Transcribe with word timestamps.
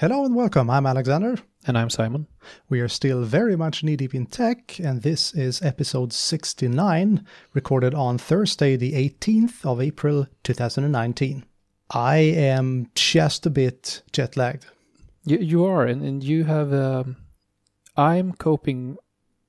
Hello 0.00 0.24
and 0.24 0.34
welcome. 0.34 0.70
I'm 0.70 0.86
Alexander. 0.86 1.36
And 1.66 1.76
I'm 1.76 1.90
Simon. 1.90 2.26
We 2.70 2.80
are 2.80 2.88
still 2.88 3.22
very 3.22 3.54
much 3.54 3.84
knee 3.84 3.96
deep 3.96 4.14
in 4.14 4.24
tech, 4.24 4.80
and 4.80 5.02
this 5.02 5.34
is 5.34 5.60
episode 5.60 6.14
69, 6.14 7.22
recorded 7.52 7.92
on 7.92 8.16
Thursday, 8.16 8.76
the 8.76 8.94
18th 8.94 9.62
of 9.62 9.78
April 9.78 10.26
2019. 10.42 11.44
I 11.90 12.16
am 12.16 12.88
just 12.94 13.44
a 13.44 13.50
bit 13.50 14.00
jet 14.10 14.38
lagged. 14.38 14.64
You, 15.26 15.36
you 15.36 15.66
are, 15.66 15.84
and, 15.84 16.02
and 16.02 16.24
you 16.24 16.44
have. 16.44 16.72
Um, 16.72 17.16
I'm 17.94 18.32
coping 18.32 18.96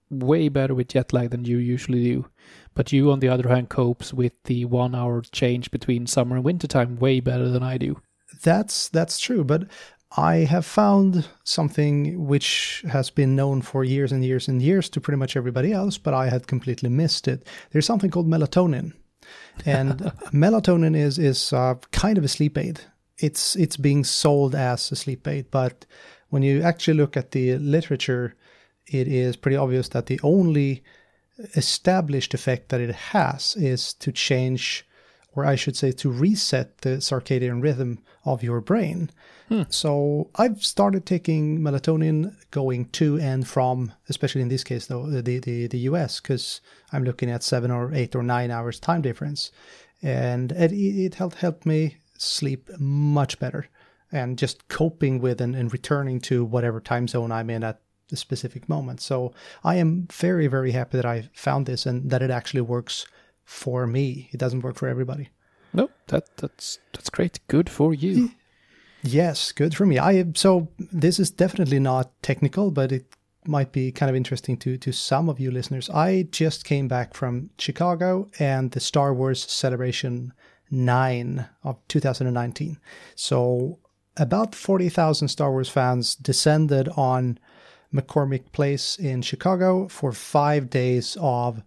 way 0.09 0.49
better 0.49 0.75
with 0.75 0.89
jet 0.89 1.13
lag 1.13 1.29
than 1.29 1.45
you 1.45 1.59
usually 1.59 2.03
do. 2.03 2.25
But 2.73 2.91
you, 2.91 3.09
on 3.09 3.21
the 3.21 3.29
other 3.29 3.47
hand, 3.47 3.69
copes 3.69 4.13
with 4.13 4.33
the 4.43 4.65
one 4.65 4.95
hour 4.95 5.21
change 5.21 5.71
between 5.71 6.07
summer 6.07 6.35
and 6.35 6.43
winter 6.43 6.67
time 6.67 6.97
way 6.97 7.21
better 7.21 7.47
than 7.47 7.63
I 7.63 7.77
do. 7.77 8.01
That's 8.43 8.89
that's 8.89 9.17
true, 9.17 9.45
but 9.45 9.63
I 10.17 10.37
have 10.37 10.65
found 10.65 11.29
something 11.43 12.25
which 12.27 12.83
has 12.89 13.09
been 13.09 13.35
known 13.35 13.61
for 13.61 13.83
years 13.83 14.11
and 14.11 14.25
years 14.25 14.47
and 14.47 14.61
years 14.61 14.89
to 14.89 15.01
pretty 15.01 15.17
much 15.17 15.37
everybody 15.37 15.71
else, 15.71 15.97
but 15.97 16.13
I 16.13 16.29
had 16.29 16.47
completely 16.47 16.89
missed 16.89 17.27
it. 17.27 17.47
There's 17.71 17.85
something 17.85 18.11
called 18.11 18.27
melatonin, 18.27 18.93
and 19.65 19.99
melatonin 20.33 20.95
is 20.95 21.17
is 21.17 21.53
uh, 21.53 21.75
kind 21.91 22.17
of 22.17 22.25
a 22.25 22.27
sleep 22.27 22.57
aid. 22.57 22.81
It's 23.19 23.55
it's 23.55 23.77
being 23.77 24.03
sold 24.03 24.53
as 24.53 24.91
a 24.91 24.95
sleep 24.95 25.27
aid, 25.27 25.49
but 25.49 25.85
when 26.29 26.43
you 26.43 26.61
actually 26.61 26.95
look 26.95 27.15
at 27.15 27.31
the 27.31 27.57
literature, 27.57 28.35
it 28.87 29.07
is 29.07 29.37
pretty 29.37 29.57
obvious 29.57 29.89
that 29.89 30.07
the 30.07 30.19
only 30.23 30.83
established 31.55 32.33
effect 32.33 32.69
that 32.69 32.81
it 32.81 32.93
has 32.93 33.55
is 33.55 33.93
to 33.95 34.11
change 34.11 34.85
or 35.33 35.45
I 35.45 35.55
should 35.55 35.75
say 35.75 35.91
to 35.93 36.11
reset 36.11 36.79
the 36.79 36.97
circadian 36.97 37.61
rhythm 37.61 37.99
of 38.25 38.43
your 38.43 38.61
brain. 38.61 39.09
Hmm. 39.47 39.63
So 39.69 40.29
I've 40.35 40.63
started 40.63 41.05
taking 41.05 41.59
melatonin 41.59 42.35
going 42.51 42.85
to 42.89 43.19
and 43.19 43.47
from, 43.47 43.93
especially 44.09 44.41
in 44.41 44.49
this 44.49 44.63
case 44.63 44.87
though, 44.87 45.07
the 45.07 45.39
the, 45.39 45.67
the 45.67 45.79
US, 45.79 46.19
because 46.19 46.61
I'm 46.91 47.03
looking 47.03 47.29
at 47.29 47.43
seven 47.43 47.71
or 47.71 47.93
eight 47.93 48.15
or 48.15 48.23
nine 48.23 48.51
hours 48.51 48.79
time 48.79 49.01
difference, 49.01 49.51
and 50.01 50.51
it, 50.51 50.71
it 50.71 51.15
helped 51.15 51.37
helped 51.37 51.65
me 51.65 51.97
sleep 52.17 52.69
much 52.77 53.39
better 53.39 53.67
and 54.11 54.37
just 54.37 54.67
coping 54.67 55.19
with 55.19 55.41
and, 55.41 55.55
and 55.55 55.73
returning 55.73 56.19
to 56.19 56.45
whatever 56.45 56.79
time 56.79 57.07
zone 57.07 57.31
I'm 57.31 57.49
in 57.49 57.63
at 57.63 57.81
the 58.09 58.17
specific 58.17 58.67
moment. 58.67 59.01
So 59.01 59.33
I 59.63 59.75
am 59.75 60.07
very 60.11 60.47
very 60.47 60.71
happy 60.71 60.97
that 60.97 61.05
I 61.05 61.29
found 61.33 61.65
this 61.65 61.85
and 61.85 62.09
that 62.11 62.21
it 62.21 62.29
actually 62.29 62.61
works 62.61 63.05
for 63.51 63.85
me. 63.85 64.29
It 64.31 64.37
doesn't 64.37 64.61
work 64.61 64.77
for 64.77 64.87
everybody. 64.87 65.29
No, 65.73 65.89
that 66.07 66.37
that's 66.37 66.79
that's 66.93 67.09
great. 67.09 67.39
Good 67.47 67.69
for 67.69 67.93
you. 67.93 68.31
Yes, 69.03 69.51
good 69.51 69.75
for 69.75 69.85
me. 69.85 69.99
I 69.99 70.25
so 70.35 70.69
this 70.79 71.19
is 71.19 71.29
definitely 71.31 71.79
not 71.79 72.11
technical, 72.21 72.71
but 72.71 72.91
it 72.91 73.05
might 73.45 73.71
be 73.71 73.91
kind 73.91 74.09
of 74.09 74.15
interesting 74.15 74.57
to 74.57 74.77
to 74.77 74.91
some 74.91 75.29
of 75.29 75.39
you 75.39 75.51
listeners. 75.51 75.89
I 75.89 76.27
just 76.31 76.63
came 76.63 76.87
back 76.87 77.13
from 77.13 77.49
Chicago 77.57 78.29
and 78.39 78.71
the 78.71 78.79
Star 78.79 79.13
Wars 79.13 79.43
Celebration 79.43 80.33
9 80.71 81.45
of 81.63 81.77
2019. 81.89 82.77
So 83.15 83.79
about 84.17 84.55
40,000 84.55 85.27
Star 85.27 85.51
Wars 85.51 85.69
fans 85.69 86.15
descended 86.15 86.87
on 86.95 87.37
McCormick 87.93 88.51
Place 88.53 88.97
in 88.97 89.21
Chicago 89.21 89.87
for 89.89 90.13
5 90.13 90.69
days 90.69 91.17
of 91.19 91.61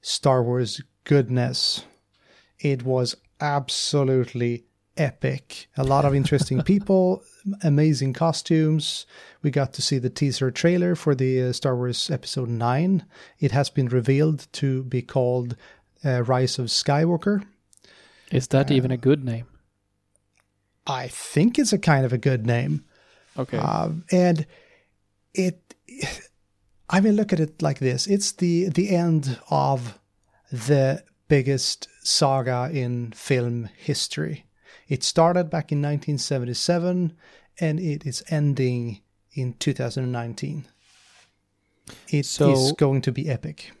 Star 0.00 0.42
Wars 0.42 0.80
goodness. 1.08 1.84
It 2.60 2.84
was 2.84 3.16
absolutely 3.40 4.64
epic. 4.96 5.68
A 5.76 5.82
lot 5.82 6.04
of 6.04 6.14
interesting 6.14 6.62
people, 6.72 7.22
amazing 7.62 8.12
costumes. 8.12 9.06
We 9.42 9.50
got 9.50 9.72
to 9.72 9.82
see 9.82 9.98
the 9.98 10.10
teaser 10.10 10.50
trailer 10.50 10.94
for 10.94 11.14
the 11.14 11.42
uh, 11.42 11.52
Star 11.52 11.74
Wars 11.74 12.10
Episode 12.10 12.50
9. 12.50 13.06
It 13.40 13.52
has 13.52 13.70
been 13.70 13.88
revealed 13.88 14.46
to 14.52 14.84
be 14.84 15.00
called 15.00 15.56
uh, 16.04 16.22
Rise 16.24 16.58
of 16.58 16.66
Skywalker. 16.66 17.42
Is 18.30 18.48
that 18.48 18.70
uh, 18.70 18.74
even 18.74 18.90
a 18.90 18.98
good 18.98 19.24
name? 19.24 19.46
I 20.86 21.08
think 21.08 21.58
it's 21.58 21.72
a 21.72 21.78
kind 21.78 22.04
of 22.04 22.12
a 22.12 22.18
good 22.18 22.46
name. 22.46 22.84
Okay. 23.38 23.58
Uh, 23.58 23.90
and 24.12 24.46
it, 25.32 25.74
I 26.90 27.00
mean, 27.00 27.16
look 27.16 27.32
at 27.32 27.40
it 27.40 27.62
like 27.62 27.78
this 27.78 28.06
it's 28.06 28.32
the, 28.32 28.68
the 28.68 28.94
end 28.94 29.38
of 29.50 29.98
the 30.50 31.04
biggest 31.28 31.88
saga 32.02 32.70
in 32.72 33.12
film 33.12 33.68
history. 33.76 34.46
It 34.88 35.02
started 35.02 35.50
back 35.50 35.70
in 35.70 35.78
1977 35.78 37.12
and 37.60 37.80
it 37.80 38.06
is 38.06 38.24
ending 38.30 39.00
in 39.34 39.54
2019. 39.54 40.66
It 42.08 42.26
so, 42.26 42.52
is 42.52 42.72
going 42.72 43.02
to 43.02 43.12
be 43.12 43.28
epic. 43.28 43.72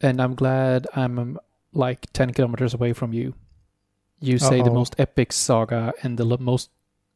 And 0.00 0.20
I'm 0.20 0.34
glad 0.34 0.86
I'm 0.94 1.18
um, 1.18 1.38
like 1.72 2.12
10 2.12 2.32
kilometers 2.32 2.74
away 2.74 2.92
from 2.92 3.12
you. 3.12 3.34
You 4.20 4.38
say 4.38 4.60
Uh-oh. 4.60 4.64
the 4.64 4.70
most 4.70 4.94
epic 4.98 5.32
saga 5.32 5.92
and 6.02 6.18
the 6.18 6.24
lo- 6.24 6.38
most 6.40 6.70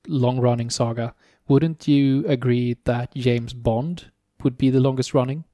long 0.06 0.40
running 0.40 0.70
saga. 0.70 1.14
Wouldn't 1.48 1.88
you 1.88 2.26
agree 2.26 2.76
that 2.84 3.14
James 3.14 3.52
Bond 3.52 4.10
would 4.42 4.58
be 4.58 4.70
the 4.70 4.80
longest 4.80 5.14
running? 5.14 5.44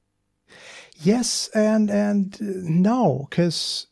Yes 1.02 1.48
and 1.54 1.90
and 1.90 2.34
uh, 2.40 2.44
no, 2.44 3.26
because 3.28 3.86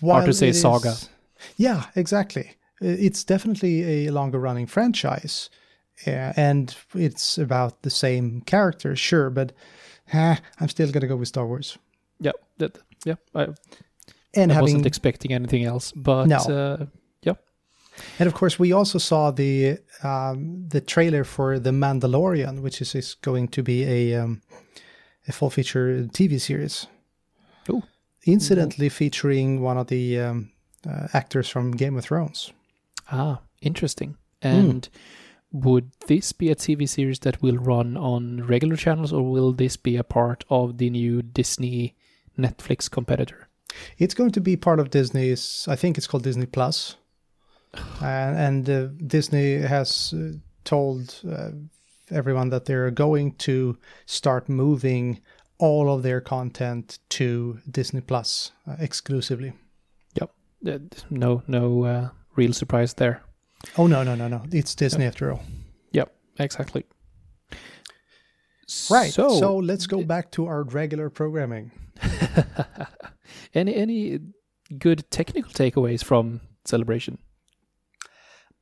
hard 0.00 0.26
to 0.26 0.32
say 0.32 0.52
saga. 0.52 0.90
Is, 0.90 1.08
yeah, 1.56 1.84
exactly. 1.94 2.56
It's 2.80 3.24
definitely 3.24 4.06
a 4.06 4.10
longer 4.12 4.38
running 4.38 4.66
franchise, 4.66 5.48
uh, 6.06 6.32
and 6.36 6.74
it's 6.94 7.38
about 7.38 7.82
the 7.82 7.90
same 7.90 8.42
characters, 8.42 8.98
sure, 8.98 9.30
but 9.30 9.52
uh, 10.12 10.36
I'm 10.60 10.68
still 10.68 10.90
gonna 10.92 11.06
go 11.06 11.16
with 11.16 11.28
Star 11.28 11.46
Wars. 11.46 11.78
Yeah, 12.20 12.32
that, 12.58 12.78
yeah. 13.04 13.16
I, 13.34 13.48
and 14.34 14.52
I 14.52 14.54
having, 14.54 14.62
wasn't 14.62 14.86
expecting 14.86 15.32
anything 15.32 15.64
else, 15.64 15.92
but 15.92 16.26
no. 16.26 16.36
Uh, 16.36 16.86
yeah. 17.22 17.34
And 18.18 18.26
of 18.26 18.34
course, 18.34 18.58
we 18.58 18.72
also 18.72 18.98
saw 18.98 19.30
the 19.30 19.78
um, 20.02 20.68
the 20.68 20.80
trailer 20.80 21.24
for 21.24 21.58
the 21.58 21.70
Mandalorian, 21.70 22.60
which 22.60 22.82
is, 22.82 22.94
is 22.94 23.14
going 23.14 23.48
to 23.48 23.62
be 23.62 23.84
a 23.84 24.20
um, 24.22 24.42
a 25.28 25.32
full 25.32 25.50
feature 25.50 26.08
TV 26.12 26.40
series. 26.40 26.86
Oh, 27.68 27.82
incidentally 28.24 28.88
featuring 28.88 29.60
one 29.60 29.78
of 29.78 29.86
the 29.86 30.20
um, 30.20 30.50
uh, 30.88 31.08
actors 31.12 31.48
from 31.48 31.72
Game 31.72 31.96
of 31.96 32.04
Thrones. 32.04 32.52
Ah, 33.10 33.40
interesting. 33.60 34.16
And 34.42 34.82
mm. 34.82 35.64
would 35.64 35.90
this 36.06 36.32
be 36.32 36.50
a 36.50 36.56
TV 36.56 36.88
series 36.88 37.20
that 37.20 37.40
will 37.42 37.56
run 37.56 37.96
on 37.96 38.46
regular 38.46 38.76
channels, 38.76 39.12
or 39.12 39.22
will 39.22 39.52
this 39.52 39.76
be 39.76 39.96
a 39.96 40.04
part 40.04 40.44
of 40.50 40.78
the 40.78 40.90
new 40.90 41.22
Disney 41.22 41.94
Netflix 42.38 42.90
competitor? 42.90 43.48
It's 43.98 44.14
going 44.14 44.30
to 44.32 44.40
be 44.40 44.56
part 44.56 44.80
of 44.80 44.90
Disney's. 44.90 45.66
I 45.68 45.76
think 45.76 45.98
it's 45.98 46.06
called 46.06 46.24
Disney 46.24 46.46
Plus, 46.46 46.96
uh, 47.74 48.04
and 48.04 48.68
uh, 48.68 48.86
Disney 49.06 49.58
has 49.58 50.14
uh, 50.16 50.32
told 50.64 51.14
uh, 51.28 51.50
everyone 52.10 52.50
that 52.50 52.64
they're 52.64 52.90
going 52.90 53.32
to 53.32 53.76
start 54.06 54.48
moving 54.48 55.20
all 55.58 55.92
of 55.92 56.02
their 56.02 56.20
content 56.20 56.98
to 57.08 57.58
Disney 57.70 58.00
Plus 58.00 58.52
uh, 58.68 58.76
exclusively. 58.78 59.52
Yep. 60.20 60.30
Uh, 60.66 60.78
no, 61.10 61.42
no 61.46 61.84
uh, 61.84 62.08
real 62.36 62.52
surprise 62.52 62.94
there. 62.94 63.22
Oh 63.78 63.86
no, 63.86 64.02
no, 64.02 64.14
no, 64.14 64.28
no! 64.28 64.42
It's 64.52 64.74
Disney 64.74 65.04
yep. 65.04 65.14
after 65.14 65.32
all. 65.32 65.42
Yep, 65.92 66.14
exactly. 66.38 66.84
Right. 68.90 69.12
So, 69.12 69.38
so 69.38 69.56
let's 69.56 69.86
go 69.86 70.02
back 70.02 70.30
to 70.32 70.46
our 70.46 70.62
regular 70.64 71.08
programming. 71.08 71.70
any 73.54 73.74
any 73.74 74.18
good 74.78 75.10
technical 75.10 75.52
takeaways 75.52 76.04
from 76.04 76.40
celebration? 76.64 77.18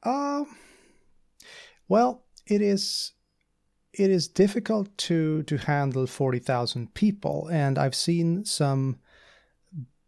Um. 0.02 0.46
Well, 1.88 2.25
it 2.46 2.62
is 2.62 3.12
it 3.99 4.11
is 4.11 4.29
difficult 4.29 4.96
to 4.99 5.43
to 5.44 5.56
handle 5.56 6.06
40,000 6.06 6.94
people 6.94 7.49
and 7.50 7.79
I've 7.79 7.94
seen 7.94 8.44
some 8.44 8.99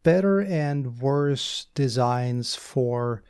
better 0.03 0.41
and 0.41 0.99
worse 1.00 1.67
designs 1.75 2.55
for 2.55 3.23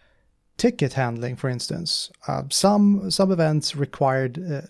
ticket 0.56 0.94
handling 0.94 1.36
for 1.36 1.48
instance 1.48 2.10
uh, 2.28 2.42
some 2.50 3.10
some 3.10 3.30
events 3.30 3.76
required 3.76 4.38
uh, 4.50 4.62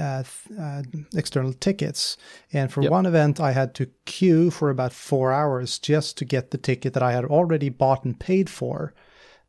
uh, 0.00 0.22
uh 0.58 0.82
external 1.14 1.52
tickets 1.52 2.16
and 2.52 2.72
for 2.72 2.82
yep. 2.82 2.90
one 2.90 3.06
event 3.06 3.40
I 3.40 3.52
had 3.52 3.74
to 3.74 3.90
queue 4.04 4.50
for 4.50 4.70
about 4.70 4.92
4 4.92 5.32
hours 5.32 5.78
just 5.78 6.16
to 6.18 6.24
get 6.24 6.50
the 6.50 6.58
ticket 6.58 6.94
that 6.94 7.02
I 7.02 7.12
had 7.12 7.24
already 7.24 7.68
bought 7.68 8.04
and 8.04 8.18
paid 8.18 8.48
for 8.48 8.94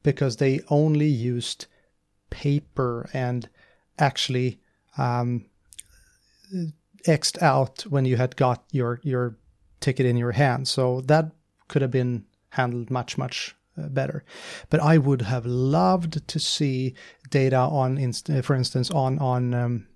because 0.03 0.37
they 0.37 0.61
only 0.69 1.07
used 1.07 1.67
paper 2.31 3.09
and 3.13 3.47
actually 3.99 4.59
um, 4.97 5.45
xed 7.05 7.41
out 7.41 7.81
when 7.89 8.05
you 8.05 8.17
had 8.17 8.35
got 8.35 8.63
your 8.71 8.99
your 9.03 9.35
ticket 9.79 10.05
in 10.05 10.17
your 10.17 10.31
hand. 10.31 10.67
So 10.67 11.01
that 11.01 11.31
could 11.67 11.81
have 11.81 11.91
been 11.91 12.25
handled 12.49 12.91
much 12.91 13.17
much 13.17 13.55
uh, 13.77 13.87
better. 13.89 14.23
But 14.69 14.81
I 14.81 14.97
would 14.97 15.21
have 15.21 15.45
loved 15.45 16.27
to 16.27 16.39
see 16.39 16.93
data 17.29 17.57
on, 17.57 17.97
inst- 17.97 18.29
for 18.43 18.55
instance, 18.55 18.91
on 18.91 19.17
on 19.19 19.53
um, 19.53 19.87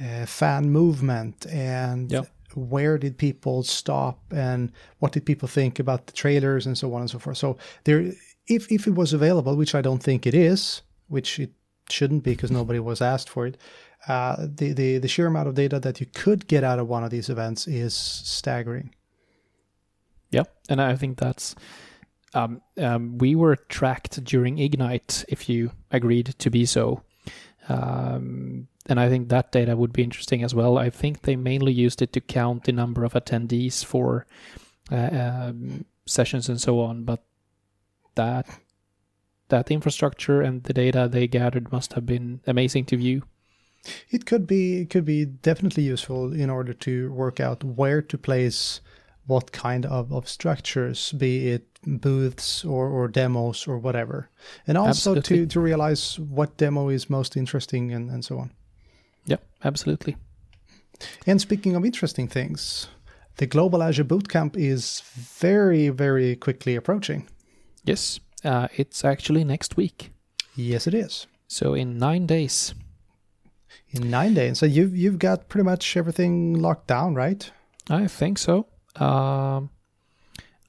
uh, 0.00 0.26
fan 0.26 0.70
movement 0.70 1.46
and 1.46 2.10
Yep. 2.10 2.26
where 2.54 2.98
did 2.98 3.18
people 3.18 3.62
stop 3.62 4.18
and 4.32 4.72
what 4.98 5.12
did 5.12 5.26
people 5.26 5.48
think 5.48 5.78
about 5.78 6.06
the 6.06 6.12
trailers 6.12 6.66
and 6.66 6.78
so 6.78 6.94
on 6.94 7.00
and 7.02 7.10
so 7.10 7.18
forth. 7.18 7.36
So 7.38 7.56
there, 7.84 8.12
if 8.46 8.70
if 8.72 8.86
it 8.86 8.94
was 8.94 9.12
available, 9.12 9.56
which 9.56 9.74
I 9.74 9.82
don't 9.82 10.02
think 10.02 10.26
it 10.26 10.34
is, 10.34 10.82
which 11.08 11.38
it 11.38 11.50
shouldn't 11.88 12.22
be 12.22 12.30
because 12.32 12.50
nobody 12.50 12.78
was 12.78 13.00
asked 13.02 13.28
for 13.28 13.46
it. 13.46 13.56
Uh, 14.08 14.46
the, 14.54 14.72
the 14.72 14.98
the 14.98 15.08
sheer 15.08 15.26
amount 15.26 15.46
of 15.46 15.54
data 15.54 15.78
that 15.78 16.00
you 16.00 16.06
could 16.06 16.46
get 16.46 16.64
out 16.64 16.78
of 16.78 16.88
one 16.88 17.04
of 17.04 17.10
these 17.10 17.28
events 17.28 17.66
is 17.66 17.94
staggering. 17.94 18.94
Yeah, 20.30 20.44
and 20.68 20.80
I 20.80 20.96
think 20.96 21.18
that's 21.18 21.54
um, 22.34 22.62
um, 22.78 23.18
we 23.18 23.34
were 23.34 23.56
tracked 23.56 24.22
during 24.24 24.58
Ignite, 24.58 25.24
if 25.28 25.48
you 25.48 25.72
agreed 25.90 26.34
to 26.38 26.50
be 26.50 26.64
so. 26.64 27.02
Um, 27.68 28.68
and 28.86 28.98
I 28.98 29.08
think 29.08 29.28
that 29.28 29.52
data 29.52 29.76
would 29.76 29.92
be 29.92 30.02
interesting 30.02 30.42
as 30.42 30.54
well. 30.54 30.78
I 30.78 30.90
think 30.90 31.22
they 31.22 31.36
mainly 31.36 31.72
used 31.72 32.02
it 32.02 32.12
to 32.14 32.20
count 32.20 32.64
the 32.64 32.72
number 32.72 33.04
of 33.04 33.12
attendees 33.12 33.84
for 33.84 34.26
uh, 34.90 35.10
um, 35.12 35.84
sessions 36.06 36.48
and 36.48 36.60
so 36.60 36.80
on. 36.80 37.04
But 37.04 37.22
that 38.14 38.46
that 39.48 39.70
infrastructure 39.70 40.40
and 40.40 40.62
the 40.64 40.72
data 40.72 41.08
they 41.10 41.26
gathered 41.26 41.72
must 41.72 41.92
have 41.94 42.06
been 42.06 42.40
amazing 42.46 42.86
to 42.86 42.96
view. 42.96 43.22
It 44.10 44.26
could 44.26 44.46
be 44.46 44.82
it 44.82 44.90
could 44.90 45.04
be 45.04 45.24
definitely 45.24 45.84
useful 45.84 46.32
in 46.32 46.50
order 46.50 46.74
to 46.74 47.12
work 47.12 47.40
out 47.40 47.64
where 47.64 48.02
to 48.02 48.18
place 48.18 48.80
what 49.26 49.52
kind 49.52 49.86
of, 49.86 50.12
of 50.12 50.28
structures, 50.28 51.12
be 51.12 51.48
it 51.50 51.66
booths 51.86 52.64
or, 52.64 52.88
or 52.88 53.08
demos 53.08 53.66
or 53.66 53.78
whatever. 53.78 54.28
And 54.66 54.76
also 54.76 55.16
Absolutely. 55.16 55.46
to, 55.46 55.46
to 55.46 55.60
realize 55.60 56.18
what 56.18 56.56
demo 56.56 56.88
is 56.88 57.08
most 57.08 57.36
interesting 57.36 57.92
and, 57.92 58.10
and 58.10 58.24
so 58.24 58.38
on. 58.38 58.52
Yeah, 59.24 59.36
absolutely. 59.64 60.16
And 61.26 61.40
speaking 61.40 61.76
of 61.76 61.84
interesting 61.84 62.28
things, 62.28 62.88
the 63.36 63.46
Global 63.46 63.82
Azure 63.82 64.04
Bootcamp 64.04 64.56
is 64.56 65.00
very, 65.16 65.88
very 65.88 66.36
quickly 66.36 66.76
approaching. 66.76 67.28
Yes, 67.84 68.20
uh, 68.44 68.68
it's 68.76 69.04
actually 69.04 69.44
next 69.44 69.76
week. 69.76 70.10
Yes, 70.56 70.86
it 70.86 70.94
is. 70.94 71.26
So 71.46 71.74
in 71.74 71.98
nine 71.98 72.26
days. 72.26 72.74
In 73.92 74.10
nine 74.10 74.34
days. 74.34 74.58
So 74.58 74.66
you've 74.66 74.96
you've 74.96 75.18
got 75.18 75.48
pretty 75.48 75.64
much 75.64 75.96
everything 75.96 76.54
locked 76.54 76.86
down, 76.86 77.14
right? 77.14 77.50
I 77.88 78.06
think 78.06 78.38
so. 78.38 78.66
Um, 78.96 79.70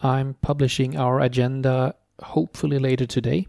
I'm 0.01 0.35
publishing 0.41 0.97
our 0.97 1.19
agenda 1.19 1.95
hopefully 2.21 2.79
later 2.79 3.05
today. 3.05 3.47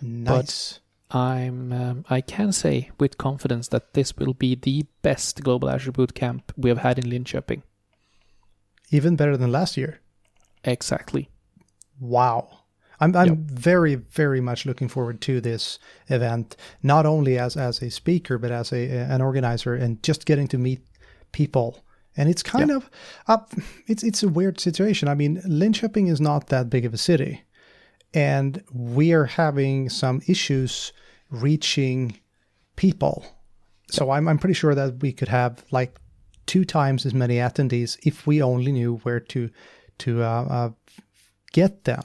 Nice. 0.00 0.80
I'm 1.10 1.72
um, 1.72 2.04
I 2.10 2.20
can 2.20 2.52
say 2.52 2.90
with 2.98 3.16
confidence 3.16 3.68
that 3.68 3.94
this 3.94 4.16
will 4.16 4.34
be 4.34 4.54
the 4.54 4.84
best 5.02 5.42
global 5.42 5.70
Azure 5.70 5.92
bootcamp 5.92 6.42
we 6.56 6.68
have 6.68 6.78
had 6.78 6.98
in 6.98 7.04
Linköping. 7.04 7.62
Even 8.90 9.16
better 9.16 9.36
than 9.36 9.52
last 9.52 9.76
year. 9.76 10.00
Exactly. 10.64 11.28
Wow. 12.00 12.55
I'm 13.00 13.14
I'm 13.16 13.26
Yep. 13.28 13.38
very 13.38 13.94
very 13.94 14.40
much 14.40 14.66
looking 14.66 14.88
forward 14.88 15.20
to 15.22 15.40
this 15.40 15.78
event, 16.08 16.56
not 16.82 17.06
only 17.06 17.38
as 17.38 17.56
as 17.56 17.82
a 17.82 17.90
speaker 17.90 18.38
but 18.38 18.50
as 18.50 18.72
a 18.72 18.88
an 18.88 19.20
organizer 19.20 19.74
and 19.74 20.02
just 20.02 20.26
getting 20.26 20.48
to 20.48 20.58
meet 20.58 20.80
people. 21.32 21.84
And 22.16 22.28
it's 22.30 22.42
kind 22.42 22.70
of 22.70 22.90
up 23.28 23.52
it's 23.86 24.02
it's 24.02 24.22
a 24.22 24.28
weird 24.28 24.60
situation. 24.60 25.08
I 25.08 25.14
mean, 25.14 25.42
Linköping 25.42 26.08
is 26.10 26.20
not 26.20 26.46
that 26.48 26.70
big 26.70 26.84
of 26.86 26.94
a 26.94 26.98
city. 26.98 27.42
And 28.14 28.62
we 28.72 29.12
are 29.12 29.26
having 29.26 29.90
some 29.90 30.22
issues 30.26 30.92
reaching 31.30 32.18
people. 32.76 33.24
So 33.90 34.10
I'm 34.10 34.28
I'm 34.28 34.38
pretty 34.38 34.54
sure 34.54 34.74
that 34.74 35.02
we 35.02 35.12
could 35.12 35.28
have 35.28 35.64
like 35.70 35.98
two 36.46 36.64
times 36.64 37.04
as 37.04 37.12
many 37.12 37.36
attendees 37.36 37.98
if 38.06 38.26
we 38.26 38.42
only 38.42 38.72
knew 38.72 38.96
where 39.02 39.20
to 39.20 39.50
to 39.98 40.22
uh, 40.22 40.46
uh, 40.48 40.70
get 41.52 41.84
them. 41.84 42.02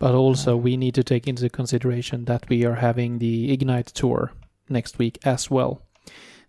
But 0.00 0.14
also 0.14 0.56
we 0.56 0.76
need 0.76 0.96
to 0.96 1.04
take 1.04 1.28
into 1.28 1.48
consideration 1.48 2.24
that 2.24 2.48
we 2.48 2.64
are 2.64 2.76
having 2.76 3.18
the 3.18 3.52
Ignite 3.52 3.86
tour 3.86 4.32
next 4.68 4.98
week 4.98 5.18
as 5.24 5.48
well. 5.48 5.82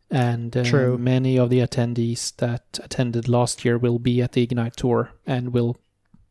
And 0.10 0.58
uh, 0.58 0.98
many 0.98 1.38
of 1.38 1.50
the 1.50 1.60
attendees 1.60 2.36
that 2.38 2.80
attended 2.84 3.28
last 3.28 3.64
year 3.64 3.78
will 3.78 4.00
be 4.00 4.22
at 4.22 4.32
the 4.32 4.42
Ignite 4.42 4.78
tour 4.78 5.12
and 5.28 5.54
will 5.54 5.78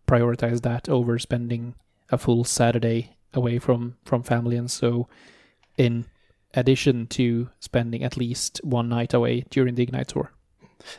prioritize 0.09 0.63
that 0.63 0.89
over 0.89 1.19
spending 1.19 1.75
a 2.11 2.19
full 2.19 2.43
Saturday 2.43 3.17
away 3.33 3.59
from 3.59 3.97
from 4.05 4.25
family 4.25 4.57
and 4.57 4.71
so 4.71 5.09
in 5.77 6.05
addition 6.55 7.07
to 7.07 7.49
spending 7.61 8.03
at 8.03 8.17
least 8.17 8.61
one 8.65 8.89
night 8.89 9.15
away 9.15 9.45
during 9.51 9.77
the 9.77 9.83
Ignite 9.83 10.09
tour. 10.09 10.33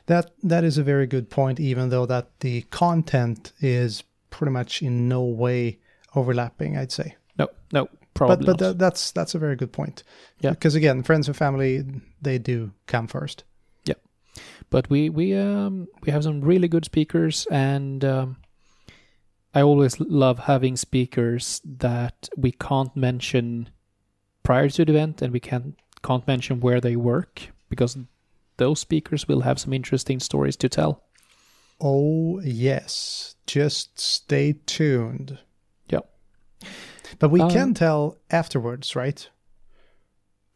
That 0.05 0.31
that 0.43 0.63
is 0.63 0.77
a 0.77 0.83
very 0.83 1.07
good 1.07 1.29
point, 1.29 1.59
even 1.59 1.89
though 1.89 2.05
that 2.05 2.39
the 2.39 2.61
content 2.63 3.51
is 3.59 4.03
pretty 4.29 4.51
much 4.51 4.81
in 4.81 5.07
no 5.07 5.23
way 5.23 5.79
overlapping, 6.15 6.77
I'd 6.77 6.91
say. 6.91 7.15
No, 7.37 7.47
no, 7.71 7.87
probably 8.13 8.45
but 8.45 8.57
but 8.57 8.59
tha- 8.59 8.73
that's 8.73 9.11
that's 9.11 9.35
a 9.35 9.39
very 9.39 9.55
good 9.55 9.71
point. 9.71 10.03
Yeah. 10.41 10.51
Because 10.51 10.75
again, 10.75 11.03
friends 11.03 11.27
and 11.27 11.35
family 11.37 11.83
they 12.21 12.37
do 12.37 12.71
come 12.87 13.07
first. 13.07 13.43
Yeah. 13.85 13.95
but 14.69 14.89
we 14.89 15.09
we 15.09 15.35
um 15.35 15.87
we 16.03 16.11
have 16.11 16.23
some 16.23 16.41
really 16.41 16.67
good 16.67 16.85
speakers 16.85 17.47
and 17.51 18.03
um, 18.05 18.37
I 19.53 19.61
always 19.61 19.99
love 19.99 20.39
having 20.39 20.77
speakers 20.77 21.61
that 21.65 22.29
we 22.37 22.51
can't 22.51 22.95
mention 22.95 23.69
prior 24.43 24.69
to 24.69 24.85
the 24.85 24.91
event 24.91 25.21
and 25.21 25.33
we 25.33 25.39
can't 25.39 25.75
can't 26.03 26.27
mention 26.27 26.59
where 26.61 26.81
they 26.81 26.95
work 26.95 27.49
because 27.69 27.97
those 28.57 28.79
speakers 28.79 29.27
will 29.27 29.41
have 29.41 29.59
some 29.59 29.73
interesting 29.73 30.19
stories 30.19 30.55
to 30.57 30.69
tell. 30.69 31.03
Oh 31.79 32.39
yes, 32.43 33.35
just 33.47 33.99
stay 33.99 34.53
tuned. 34.65 35.39
But 37.19 37.29
we 37.31 37.41
Um, 37.41 37.49
can 37.51 37.73
tell 37.73 38.17
afterwards, 38.29 38.95
right? 38.95 39.29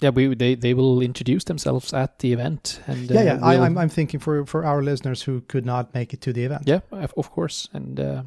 Yeah, 0.02 0.10
we 0.10 0.36
they, 0.36 0.56
they 0.56 0.74
will 0.74 1.02
introduce 1.02 1.46
themselves 1.46 1.94
at 1.94 2.20
the 2.20 2.34
event 2.34 2.82
and 2.88 3.10
yeah, 3.10 3.20
uh, 3.20 3.24
yeah. 3.24 3.40
I, 3.42 3.56
we'll- 3.56 3.64
I'm 3.64 3.78
I'm 3.78 3.90
thinking 3.90 4.20
for 4.20 4.46
for 4.46 4.66
our 4.66 4.82
listeners 4.84 5.22
who 5.24 5.42
could 5.48 5.66
not 5.66 5.94
make 5.94 6.14
it 6.14 6.22
to 6.22 6.34
the 6.34 6.44
event. 6.44 6.64
Yeah, 6.66 6.80
of 6.92 7.14
of 7.18 7.32
course. 7.32 7.70
And 7.74 8.00
uh, 8.00 8.24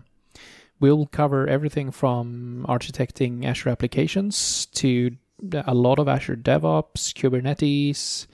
we'll 0.80 1.06
cover 1.06 1.46
everything 1.46 1.90
from 1.92 2.64
architecting 2.68 3.44
Azure 3.44 3.70
applications 3.70 4.66
to 4.66 5.10
a 5.52 5.74
lot 5.74 5.98
of 5.98 6.08
Azure 6.08 6.36
DevOps, 6.36 7.12
Kubernetes, 7.14 8.26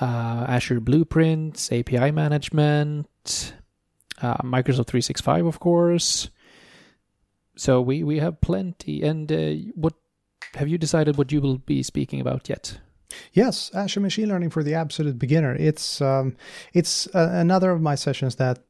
uh, 0.00 0.44
Azure 0.48 0.80
Blueprints, 0.80 1.72
API 1.72 2.10
management, 2.12 3.54
uh, 4.22 4.36
Microsoft 4.44 4.86
365, 4.86 5.46
of 5.46 5.58
course. 5.60 6.28
So 7.60 7.82
we, 7.82 8.02
we 8.02 8.20
have 8.20 8.40
plenty. 8.40 9.02
And 9.02 9.30
uh, 9.30 9.70
what 9.74 9.92
have 10.54 10.66
you 10.66 10.78
decided 10.78 11.18
what 11.18 11.30
you 11.30 11.42
will 11.42 11.58
be 11.58 11.82
speaking 11.82 12.18
about 12.18 12.48
yet? 12.48 12.80
Yes, 13.34 13.70
Azure 13.74 14.00
Machine 14.00 14.30
Learning 14.30 14.48
for 14.48 14.62
the 14.62 14.72
absolute 14.72 15.18
beginner. 15.18 15.54
It's 15.56 16.00
um, 16.00 16.36
it's 16.72 17.06
uh, 17.08 17.28
another 17.34 17.70
of 17.70 17.82
my 17.82 17.96
sessions 17.96 18.36
that 18.36 18.60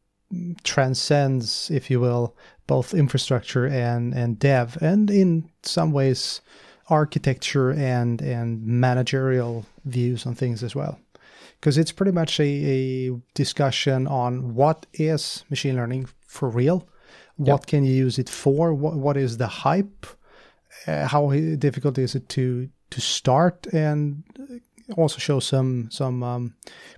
transcends, 0.64 1.70
if 1.70 1.88
you 1.88 2.00
will, 2.00 2.34
both 2.66 2.92
infrastructure 2.92 3.64
and 3.64 4.12
and 4.12 4.40
dev, 4.40 4.76
and 4.80 5.08
in 5.08 5.48
some 5.62 5.92
ways, 5.92 6.40
architecture 6.88 7.70
and 7.70 8.20
and 8.20 8.66
managerial 8.66 9.66
views 9.84 10.26
on 10.26 10.34
things 10.34 10.64
as 10.64 10.74
well. 10.74 10.98
Because 11.60 11.78
it's 11.78 11.92
pretty 11.92 12.12
much 12.12 12.40
a, 12.40 12.44
a 12.44 13.10
discussion 13.34 14.08
on 14.08 14.54
what 14.56 14.86
is 14.94 15.44
machine 15.48 15.76
learning 15.76 16.08
for 16.26 16.48
real, 16.48 16.88
what 17.48 17.66
can 17.66 17.84
you 17.84 17.94
use 18.06 18.18
it 18.20 18.28
for, 18.28 18.74
what 18.74 18.94
what 18.94 19.16
is 19.16 19.36
the 19.36 19.46
hype, 19.46 20.06
uh, 20.86 21.06
how 21.08 21.30
difficult 21.58 21.98
is 21.98 22.14
it 22.14 22.28
to 22.28 22.68
to 22.90 23.00
start 23.00 23.66
and 23.72 24.22
also 24.96 25.18
show 25.18 25.40
some 25.40 25.88
some 25.90 26.22
um, 26.22 26.54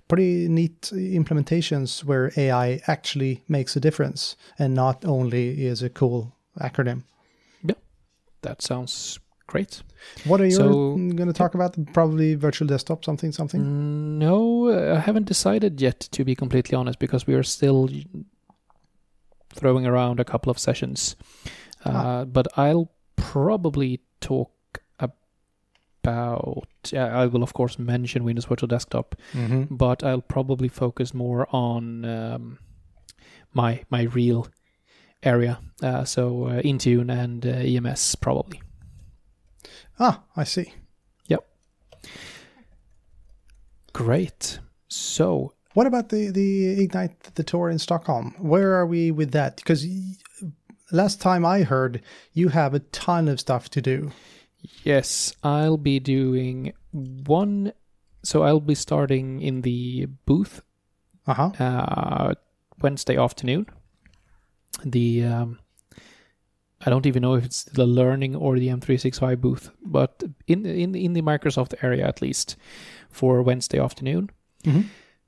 pretty 0.07 0.47
neat 0.49 0.81
implementations 0.93 2.03
where 2.03 2.31
AI 2.37 2.81
actually 2.87 3.41
makes 3.47 3.75
a 3.75 3.79
difference 3.79 4.35
and 4.59 4.73
not 4.73 5.05
only 5.05 5.65
is 5.67 5.83
a 5.83 5.89
cool 5.89 6.31
acronym. 6.59 7.03
Yeah, 7.63 7.75
that 8.41 8.61
sounds 8.61 9.19
great. 9.47 9.83
What 10.25 10.41
are 10.41 10.45
you 10.45 10.51
So- 10.55 10.95
going 11.15 11.27
to 11.33 11.33
talk 11.33 11.55
about? 11.55 11.77
Probably 11.93 12.35
virtual 12.35 12.67
desktop, 12.67 13.05
something, 13.05 13.31
something. 13.31 13.61
Mm, 13.61 14.17
No, 14.19 14.67
uh, 14.69 14.97
I 14.97 14.99
haven't 14.99 15.27
decided 15.27 15.81
yet, 15.81 15.99
to 16.11 16.23
be 16.25 16.35
completely 16.35 16.75
honest, 16.75 16.99
because 16.99 17.27
we 17.27 17.35
are 17.35 17.43
still 17.43 17.87
throwing 19.53 19.85
around 19.85 20.19
a 20.19 20.25
couple 20.25 20.49
of 20.51 20.57
sessions. 20.59 21.15
Uh, 21.85 21.91
Ah. 21.91 22.25
But 22.25 22.47
I'll 22.57 22.89
probably 23.15 23.99
talk 24.21 24.51
about. 26.03 26.67
Yeah, 26.91 27.21
I 27.23 27.25
will 27.27 27.43
of 27.43 27.53
course 27.53 27.79
mention 27.79 28.23
Windows 28.23 28.45
Virtual 28.45 28.67
Desktop, 28.67 29.15
Mm-hmm. 29.33 29.75
but 29.75 30.03
I'll 30.03 30.21
probably 30.21 30.67
focus 30.69 31.13
more 31.13 31.47
on 31.55 32.05
um, 32.05 32.59
my 33.53 33.83
my 33.89 34.03
real 34.03 34.47
area. 35.23 35.59
Uh, 35.81 36.03
so 36.05 36.45
uh, 36.47 36.61
Intune 36.61 37.09
and 37.11 37.45
uh, 37.45 37.49
EMS 37.89 38.15
probably. 38.15 38.61
Ah, 39.99 40.23
I 40.35 40.43
see. 40.45 40.73
Yep. 41.27 41.45
Great. 43.93 44.59
So, 44.87 45.52
what 45.73 45.87
about 45.87 46.09
the 46.09 46.29
the 46.29 46.81
Ignite 46.83 47.35
the 47.35 47.43
tour 47.43 47.69
in 47.69 47.79
Stockholm? 47.79 48.35
Where 48.37 48.73
are 48.73 48.85
we 48.85 49.11
with 49.11 49.31
that? 49.31 49.57
Because 49.57 49.85
last 50.91 51.21
time 51.21 51.45
I 51.45 51.63
heard, 51.63 52.01
you 52.33 52.49
have 52.49 52.73
a 52.73 52.79
ton 52.79 53.27
of 53.27 53.39
stuff 53.39 53.69
to 53.71 53.81
do. 53.81 54.11
Yes, 54.83 55.33
I'll 55.43 55.77
be 55.77 55.99
doing 55.99 56.73
one. 56.91 57.73
So 58.23 58.43
I'll 58.43 58.61
be 58.61 58.75
starting 58.75 59.41
in 59.41 59.61
the 59.61 60.07
booth 60.25 60.61
uh-huh. 61.27 61.51
uh, 61.59 62.33
Wednesday 62.81 63.17
afternoon. 63.17 63.65
The 64.85 65.25
um, 65.25 65.59
I 66.85 66.89
don't 66.89 67.05
even 67.05 67.21
know 67.21 67.35
if 67.35 67.45
it's 67.45 67.63
the 67.63 67.85
learning 67.85 68.35
or 68.35 68.57
the 68.57 68.67
M365 68.67 69.41
booth, 69.41 69.71
but 69.83 70.23
in 70.47 70.65
in 70.65 70.95
in 70.95 71.13
the 71.13 71.21
Microsoft 71.21 71.73
area 71.81 72.07
at 72.07 72.21
least 72.21 72.55
for 73.09 73.41
Wednesday 73.41 73.79
afternoon. 73.79 74.29
Mm-hmm. 74.63 74.81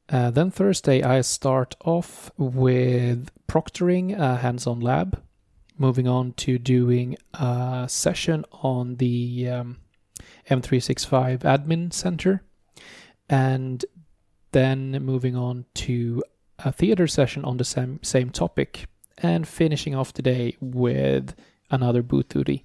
Uh, 0.09 0.29
then 0.29 0.51
Thursday 0.51 1.01
I 1.01 1.21
start 1.21 1.75
off 1.83 2.31
with 2.37 3.31
proctoring 3.47 4.17
a 4.17 4.37
hands-on 4.37 4.79
lab, 4.79 5.21
moving 5.77 6.07
on 6.07 6.33
to 6.33 6.59
doing 6.59 7.17
a 7.33 7.85
session 7.89 8.45
on 8.51 8.97
the 8.97 9.49
um, 9.49 9.77
M365 10.49 11.39
Admin 11.39 11.91
Center, 11.91 12.43
and 13.29 13.83
then 14.51 14.91
moving 15.03 15.35
on 15.35 15.65
to 15.73 16.23
a 16.59 16.71
theater 16.71 17.07
session 17.07 17.43
on 17.43 17.57
the 17.57 17.65
same 17.65 17.99
same 18.03 18.29
topic, 18.29 18.87
and 19.17 19.47
finishing 19.47 19.95
off 19.95 20.13
the 20.13 20.21
day 20.21 20.55
with 20.61 21.33
another 21.71 22.03
booth 22.03 22.29
duty. 22.29 22.63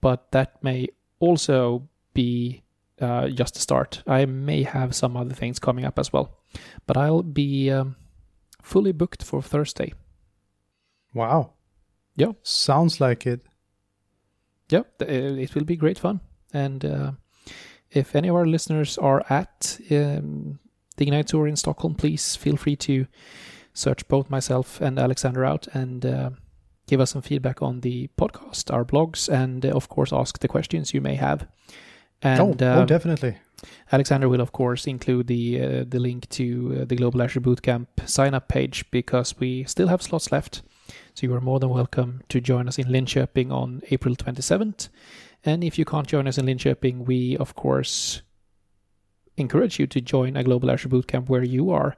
But 0.00 0.32
that 0.32 0.62
may 0.64 0.88
also 1.18 1.86
be 2.14 2.62
uh, 3.00 3.28
just 3.28 3.54
to 3.54 3.60
start. 3.60 4.02
I 4.06 4.26
may 4.26 4.62
have 4.62 4.94
some 4.94 5.16
other 5.16 5.34
things 5.34 5.58
coming 5.58 5.84
up 5.84 5.98
as 5.98 6.12
well, 6.12 6.38
but 6.86 6.96
I'll 6.96 7.22
be 7.22 7.70
um, 7.70 7.96
fully 8.62 8.92
booked 8.92 9.22
for 9.22 9.42
Thursday. 9.42 9.92
Wow. 11.14 11.54
Yeah. 12.16 12.32
Sounds 12.42 13.00
like 13.00 13.26
it. 13.26 13.42
Yeah, 14.70 14.82
uh, 15.00 15.06
it 15.06 15.54
will 15.54 15.64
be 15.64 15.76
great 15.76 15.98
fun. 15.98 16.20
And 16.52 16.84
uh, 16.84 17.12
if 17.90 18.14
any 18.14 18.28
of 18.28 18.36
our 18.36 18.46
listeners 18.46 18.98
are 18.98 19.24
at 19.28 19.78
um, 19.90 20.60
the 20.96 21.04
Ignite 21.04 21.28
Tour 21.28 21.48
in 21.48 21.56
Stockholm, 21.56 21.94
please 21.94 22.36
feel 22.36 22.56
free 22.56 22.76
to 22.76 23.06
search 23.72 24.06
both 24.08 24.30
myself 24.30 24.80
and 24.80 24.98
Alexander 24.98 25.44
out 25.44 25.66
and 25.74 26.06
uh, 26.06 26.30
give 26.86 27.00
us 27.00 27.10
some 27.10 27.22
feedback 27.22 27.62
on 27.62 27.80
the 27.80 28.08
podcast, 28.18 28.72
our 28.72 28.84
blogs, 28.84 29.28
and 29.28 29.64
uh, 29.64 29.70
of 29.70 29.88
course 29.88 30.12
ask 30.12 30.38
the 30.38 30.48
questions 30.48 30.94
you 30.94 31.00
may 31.00 31.14
have. 31.14 31.46
And, 32.22 32.62
oh, 32.62 32.80
oh, 32.80 32.84
definitely. 32.84 33.36
Alexander 33.92 34.28
will, 34.28 34.40
of 34.40 34.52
course, 34.52 34.86
include 34.86 35.26
the 35.26 35.60
uh, 35.60 35.84
the 35.88 35.98
link 35.98 36.28
to 36.30 36.80
uh, 36.80 36.84
the 36.84 36.96
Global 36.96 37.22
Azure 37.22 37.40
Bootcamp 37.40 37.86
sign 38.06 38.34
up 38.34 38.48
page 38.48 38.84
because 38.90 39.38
we 39.38 39.64
still 39.64 39.88
have 39.88 40.02
slots 40.02 40.32
left. 40.32 40.62
So 41.14 41.26
you 41.26 41.34
are 41.34 41.40
more 41.40 41.60
than 41.60 41.70
welcome 41.70 42.22
to 42.28 42.40
join 42.40 42.68
us 42.68 42.78
in 42.78 42.88
Linköping 42.88 43.50
on 43.50 43.82
April 43.90 44.16
27th. 44.16 44.88
And 45.44 45.64
if 45.64 45.78
you 45.78 45.84
can't 45.84 46.06
join 46.06 46.26
us 46.26 46.38
in 46.38 46.46
Linköping, 46.46 47.06
we, 47.06 47.36
of 47.36 47.54
course, 47.54 48.22
encourage 49.36 49.78
you 49.78 49.86
to 49.86 50.00
join 50.00 50.36
a 50.36 50.44
Global 50.44 50.70
Azure 50.70 50.88
Bootcamp 50.88 51.28
where 51.28 51.42
you 51.42 51.70
are. 51.70 51.96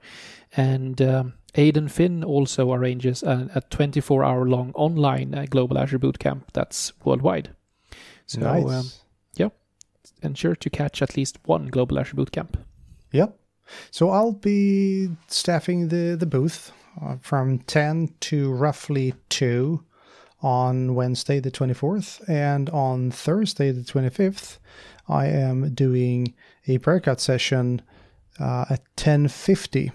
And 0.56 1.00
um, 1.02 1.34
Aidan 1.54 1.88
Finn 1.88 2.22
also 2.24 2.72
arranges 2.72 3.22
a 3.22 3.62
24 3.70 4.24
hour 4.24 4.46
long 4.46 4.72
online 4.74 5.34
uh, 5.34 5.46
Global 5.48 5.78
Azure 5.78 5.98
Bootcamp 5.98 6.42
that's 6.52 6.92
worldwide. 7.04 7.50
So, 8.26 8.40
nice. 8.40 8.64
um, 8.64 8.86
ensure 10.22 10.54
to 10.56 10.70
catch 10.70 11.02
at 11.02 11.16
least 11.16 11.38
one 11.44 11.66
Global 11.66 11.98
Azure 11.98 12.16
Bootcamp. 12.16 12.54
Yep. 13.12 13.38
So 13.90 14.10
I'll 14.10 14.32
be 14.32 15.10
staffing 15.28 15.88
the, 15.88 16.16
the 16.18 16.26
booth 16.26 16.72
uh, 17.00 17.16
from 17.20 17.60
10 17.60 18.14
to 18.20 18.52
roughly 18.52 19.14
2 19.28 19.82
on 20.42 20.94
Wednesday, 20.94 21.40
the 21.40 21.50
24th. 21.50 22.28
And 22.28 22.68
on 22.70 23.10
Thursday, 23.10 23.70
the 23.70 23.82
25th, 23.82 24.58
I 25.08 25.26
am 25.26 25.74
doing 25.74 26.34
a 26.66 26.78
breakout 26.78 27.20
session 27.20 27.82
uh, 28.40 28.66
at 28.70 28.80
1050 28.96 29.92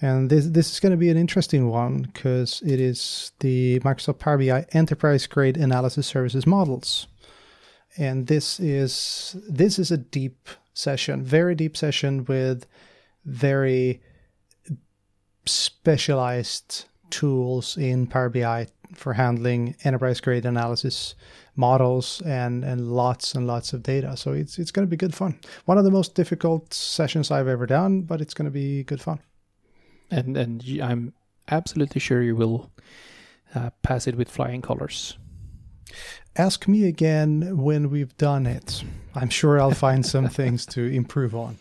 and 0.00 0.28
this 0.28 0.46
this 0.48 0.70
is 0.72 0.80
going 0.80 0.90
to 0.90 0.98
be 0.98 1.08
an 1.08 1.16
interesting 1.16 1.68
one 1.68 2.02
because 2.02 2.62
it 2.62 2.80
is 2.80 3.32
the 3.40 3.80
Microsoft 3.80 4.18
Power 4.18 4.38
BI 4.38 4.66
enterprise 4.72 5.26
grade 5.26 5.56
analysis 5.56 6.06
services 6.06 6.46
models. 6.46 7.06
And 7.96 8.26
this 8.26 8.58
is 8.58 9.36
this 9.48 9.78
is 9.78 9.90
a 9.90 9.96
deep 9.96 10.48
session, 10.72 11.22
very 11.22 11.54
deep 11.54 11.76
session 11.76 12.24
with 12.24 12.66
very 13.24 14.02
specialized 15.46 16.86
tools 17.10 17.76
in 17.76 18.06
Power 18.06 18.28
BI 18.28 18.66
for 18.94 19.12
handling 19.12 19.76
enterprise 19.84 20.20
grade 20.20 20.44
analysis 20.44 21.14
models 21.56 22.20
and 22.22 22.64
and 22.64 22.92
lots 22.92 23.34
and 23.34 23.46
lots 23.46 23.72
of 23.72 23.82
data. 23.82 24.16
So 24.16 24.32
it's 24.32 24.58
it's 24.58 24.70
going 24.70 24.86
to 24.86 24.90
be 24.90 24.96
good 24.96 25.14
fun. 25.14 25.38
One 25.66 25.78
of 25.78 25.84
the 25.84 25.90
most 25.90 26.14
difficult 26.14 26.74
sessions 26.74 27.30
I've 27.30 27.48
ever 27.48 27.66
done, 27.66 28.02
but 28.02 28.20
it's 28.20 28.34
going 28.34 28.46
to 28.46 28.50
be 28.50 28.82
good 28.82 29.00
fun 29.00 29.20
and 30.10 30.36
and 30.36 30.64
I'm 30.82 31.12
absolutely 31.48 32.00
sure 32.00 32.22
you 32.22 32.36
will 32.36 32.70
uh, 33.54 33.70
pass 33.82 34.06
it 34.06 34.16
with 34.16 34.30
flying 34.30 34.62
colors. 34.62 35.18
Ask 36.36 36.66
me 36.66 36.84
again 36.86 37.58
when 37.58 37.90
we've 37.90 38.16
done 38.16 38.44
it. 38.46 38.82
I'm 39.14 39.28
sure 39.28 39.60
I'll 39.60 39.70
find 39.70 40.04
some 40.04 40.28
things 40.28 40.66
to 40.66 40.82
improve 40.82 41.34
on. 41.34 41.58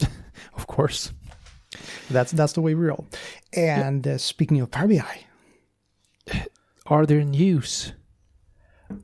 of 0.54 0.66
course. 0.66 1.12
That's 2.10 2.32
that's 2.32 2.54
the 2.54 2.60
way 2.60 2.74
we 2.74 2.86
roll. 2.86 3.06
And 3.52 4.06
uh, 4.06 4.18
speaking 4.18 4.60
of 4.60 4.72
Power 4.72 4.88
BI, 4.88 5.26
are 6.86 7.06
there 7.06 7.22
news? 7.22 7.92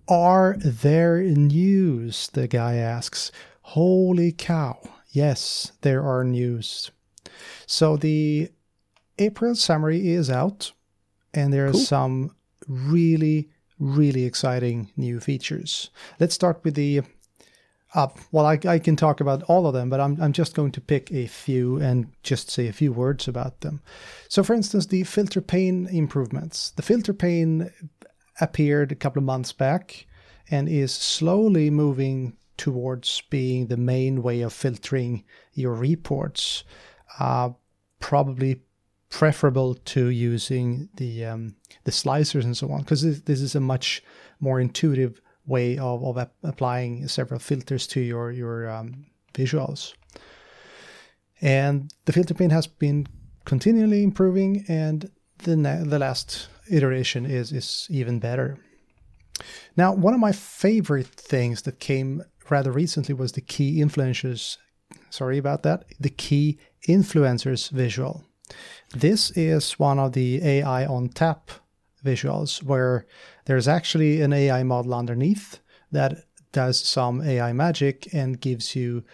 Are 0.08 0.56
there 0.58 1.22
news? 1.22 2.28
The 2.32 2.48
guy 2.48 2.74
asks. 2.76 3.30
Holy 3.62 4.32
cow! 4.32 4.80
Yes, 5.10 5.72
there 5.82 6.02
are 6.02 6.24
news. 6.24 6.90
So 7.66 7.96
the 7.96 8.50
April 9.18 9.54
summary 9.54 10.08
is 10.10 10.28
out, 10.30 10.72
and 11.32 11.52
there 11.52 11.66
are 11.66 11.72
cool. 11.72 11.80
some 11.80 12.36
really, 12.66 13.50
really 13.82 14.24
exciting 14.24 14.90
new 14.96 15.20
features. 15.20 15.90
Let's 16.20 16.34
start 16.34 16.60
with 16.64 16.74
the 16.74 17.02
uh, 17.94 18.08
well, 18.30 18.46
I, 18.46 18.58
I, 18.66 18.78
can 18.78 18.96
talk 18.96 19.20
about 19.20 19.42
all 19.42 19.66
of 19.66 19.74
them, 19.74 19.90
but 19.90 20.00
I'm, 20.00 20.18
I'm 20.18 20.32
just 20.32 20.54
going 20.54 20.72
to 20.72 20.80
pick 20.80 21.12
a 21.12 21.26
few 21.26 21.76
and 21.76 22.10
just 22.22 22.48
say 22.48 22.66
a 22.66 22.72
few 22.72 22.90
words 22.90 23.28
about 23.28 23.60
them. 23.60 23.82
So, 24.28 24.42
for 24.42 24.54
instance, 24.54 24.86
the 24.86 25.02
filter 25.02 25.42
pane 25.42 25.86
improvements. 25.88 26.70
The 26.70 26.80
filter 26.80 27.12
pane 27.12 27.70
appeared 28.40 28.92
a 28.92 28.94
couple 28.94 29.20
of 29.20 29.26
months 29.26 29.52
back 29.52 30.06
and 30.50 30.70
is 30.70 30.90
slowly 30.90 31.68
moving 31.68 32.38
towards 32.56 33.20
being 33.28 33.66
the 33.66 33.76
main 33.76 34.22
way 34.22 34.40
of 34.40 34.54
filtering 34.54 35.24
your 35.52 35.74
reports 35.74 36.64
uh, 37.18 37.50
probably 38.00 38.62
preferable 39.12 39.74
to 39.74 40.08
using 40.08 40.88
the 40.96 41.24
um, 41.24 41.54
the 41.84 41.90
slicers 41.90 42.44
and 42.44 42.56
so 42.56 42.72
on 42.72 42.80
because 42.80 43.02
this, 43.02 43.20
this, 43.20 43.40
is 43.42 43.54
a 43.54 43.60
much 43.60 44.02
more 44.40 44.58
intuitive 44.58 45.20
way 45.46 45.76
of, 45.76 46.02
of 46.02 46.16
ap- 46.16 46.32
applying 46.42 47.06
several 47.06 47.38
filters 47.38 47.86
to 47.86 48.00
your 48.00 48.32
your 48.32 48.68
um, 48.70 49.04
visuals. 49.34 49.92
And 51.42 51.92
the 52.06 52.12
filter 52.12 52.34
pane 52.34 52.50
has 52.50 52.66
been 52.66 53.06
continually 53.44 54.02
improving, 54.02 54.64
and 54.66 55.10
the 55.38 55.56
na- 55.56 55.84
the 55.84 55.98
last 55.98 56.48
iteration 56.70 57.26
is 57.26 57.52
is 57.52 57.86
even 57.90 58.18
better. 58.18 58.58
Now, 59.76 59.92
one 59.92 60.14
of 60.14 60.20
my 60.20 60.32
favorite 60.32 61.06
things 61.06 61.62
that 61.62 61.80
came 61.80 62.22
rather 62.48 62.72
recently 62.72 63.14
was 63.14 63.32
the 63.32 63.40
key 63.42 63.82
influencers. 63.82 64.56
Sorry 65.10 65.36
about 65.36 65.64
that. 65.64 65.84
The 66.00 66.10
key 66.10 66.58
influencers 66.88 67.70
visual. 67.70 68.24
This 68.94 69.30
is 69.32 69.78
one 69.78 69.98
of 69.98 70.12
the 70.12 70.42
AI 70.44 70.86
on 70.86 71.08
tap 71.08 71.50
visuals 72.04 72.62
where 72.62 73.06
there's 73.44 73.68
actually 73.68 74.20
an 74.20 74.32
AI 74.32 74.62
model 74.62 74.94
underneath 74.94 75.60
that 75.92 76.24
does 76.52 76.78
some 76.78 77.22
AI 77.22 77.52
magic 77.52 78.12
and 78.12 78.40
gives 78.40 78.76
you 78.76 79.04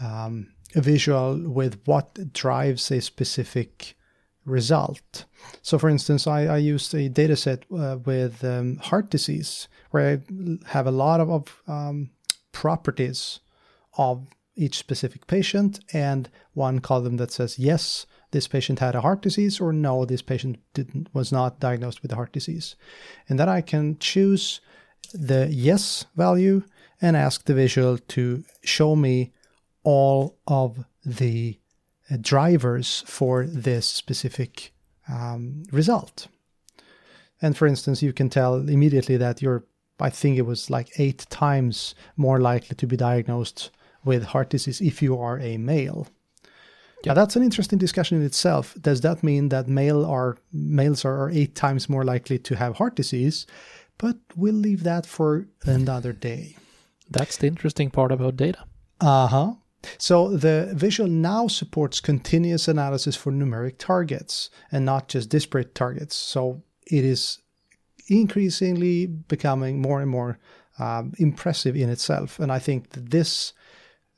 um, 0.00 0.48
a 0.74 0.80
visual 0.80 1.38
with 1.48 1.80
what 1.84 2.32
drives 2.32 2.90
a 2.90 3.00
specific 3.00 3.96
result. 4.44 5.24
So, 5.62 5.78
for 5.78 5.88
instance, 5.88 6.26
I, 6.26 6.46
I 6.46 6.56
used 6.58 6.94
a 6.94 7.08
data 7.08 7.36
set 7.36 7.64
uh, 7.76 7.98
with 8.04 8.44
um, 8.44 8.76
heart 8.76 9.10
disease 9.10 9.68
where 9.90 10.08
I 10.08 10.68
have 10.68 10.86
a 10.86 10.90
lot 10.90 11.20
of, 11.20 11.30
of 11.30 11.62
um, 11.68 12.10
properties 12.52 13.40
of 13.96 14.26
each 14.54 14.76
specific 14.76 15.26
patient 15.26 15.80
and 15.92 16.28
one 16.54 16.80
column 16.80 17.16
that 17.16 17.30
says 17.30 17.58
yes 17.58 18.06
this 18.32 18.48
patient 18.48 18.80
had 18.80 18.94
a 18.94 19.00
heart 19.00 19.22
disease 19.22 19.60
or 19.60 19.72
no, 19.72 20.04
this 20.04 20.22
patient 20.22 20.58
didn't 20.74 21.08
was 21.14 21.30
not 21.30 21.60
diagnosed 21.60 22.02
with 22.02 22.12
a 22.12 22.16
heart 22.16 22.32
disease. 22.32 22.76
And 23.28 23.38
then 23.38 23.48
I 23.48 23.60
can 23.60 23.98
choose 23.98 24.60
the 25.14 25.48
yes 25.50 26.06
value 26.16 26.62
and 27.00 27.16
ask 27.16 27.44
the 27.44 27.54
visual 27.54 27.98
to 27.98 28.44
show 28.64 28.96
me 28.96 29.32
all 29.84 30.36
of 30.46 30.84
the 31.04 31.58
uh, 32.10 32.16
drivers 32.20 33.04
for 33.06 33.44
this 33.46 33.86
specific 33.86 34.72
um, 35.08 35.64
result. 35.72 36.28
And 37.40 37.56
for 37.56 37.66
instance, 37.66 38.02
you 38.02 38.12
can 38.12 38.30
tell 38.30 38.68
immediately 38.68 39.16
that 39.16 39.42
you're, 39.42 39.64
I 40.00 40.10
think 40.10 40.38
it 40.38 40.42
was 40.42 40.70
like 40.70 40.98
eight 40.98 41.26
times 41.28 41.94
more 42.16 42.40
likely 42.40 42.76
to 42.76 42.86
be 42.86 42.96
diagnosed 42.96 43.70
with 44.04 44.24
heart 44.24 44.50
disease 44.50 44.80
if 44.80 45.02
you 45.02 45.18
are 45.18 45.38
a 45.40 45.58
male. 45.58 46.06
Yeah, 47.04 47.14
that's 47.14 47.36
an 47.36 47.42
interesting 47.42 47.78
discussion 47.78 48.18
in 48.18 48.24
itself. 48.24 48.76
Does 48.80 49.00
that 49.00 49.22
mean 49.22 49.48
that 49.48 49.68
male 49.68 50.04
are 50.04 50.38
males 50.52 51.04
are 51.04 51.30
eight 51.30 51.54
times 51.54 51.88
more 51.88 52.04
likely 52.04 52.38
to 52.38 52.56
have 52.56 52.76
heart 52.76 52.96
disease? 52.96 53.46
But 53.98 54.16
we'll 54.36 54.54
leave 54.54 54.84
that 54.84 55.06
for 55.06 55.46
another 55.64 56.12
day. 56.12 56.56
That's 57.10 57.36
the 57.36 57.46
interesting 57.46 57.90
part 57.90 58.12
about 58.12 58.36
data. 58.36 58.64
Uh 59.00 59.26
huh. 59.26 59.52
So 59.98 60.36
the 60.36 60.70
visual 60.74 61.08
now 61.08 61.48
supports 61.48 62.00
continuous 62.00 62.68
analysis 62.68 63.16
for 63.16 63.32
numeric 63.32 63.78
targets 63.78 64.50
and 64.70 64.84
not 64.84 65.08
just 65.08 65.28
disparate 65.28 65.74
targets. 65.74 66.14
So 66.14 66.62
it 66.86 67.04
is 67.04 67.38
increasingly 68.08 69.06
becoming 69.06 69.80
more 69.80 70.00
and 70.00 70.10
more 70.10 70.38
um, 70.78 71.12
impressive 71.18 71.76
in 71.76 71.90
itself. 71.90 72.38
And 72.38 72.52
I 72.52 72.58
think 72.58 72.90
that 72.90 73.10
this 73.10 73.52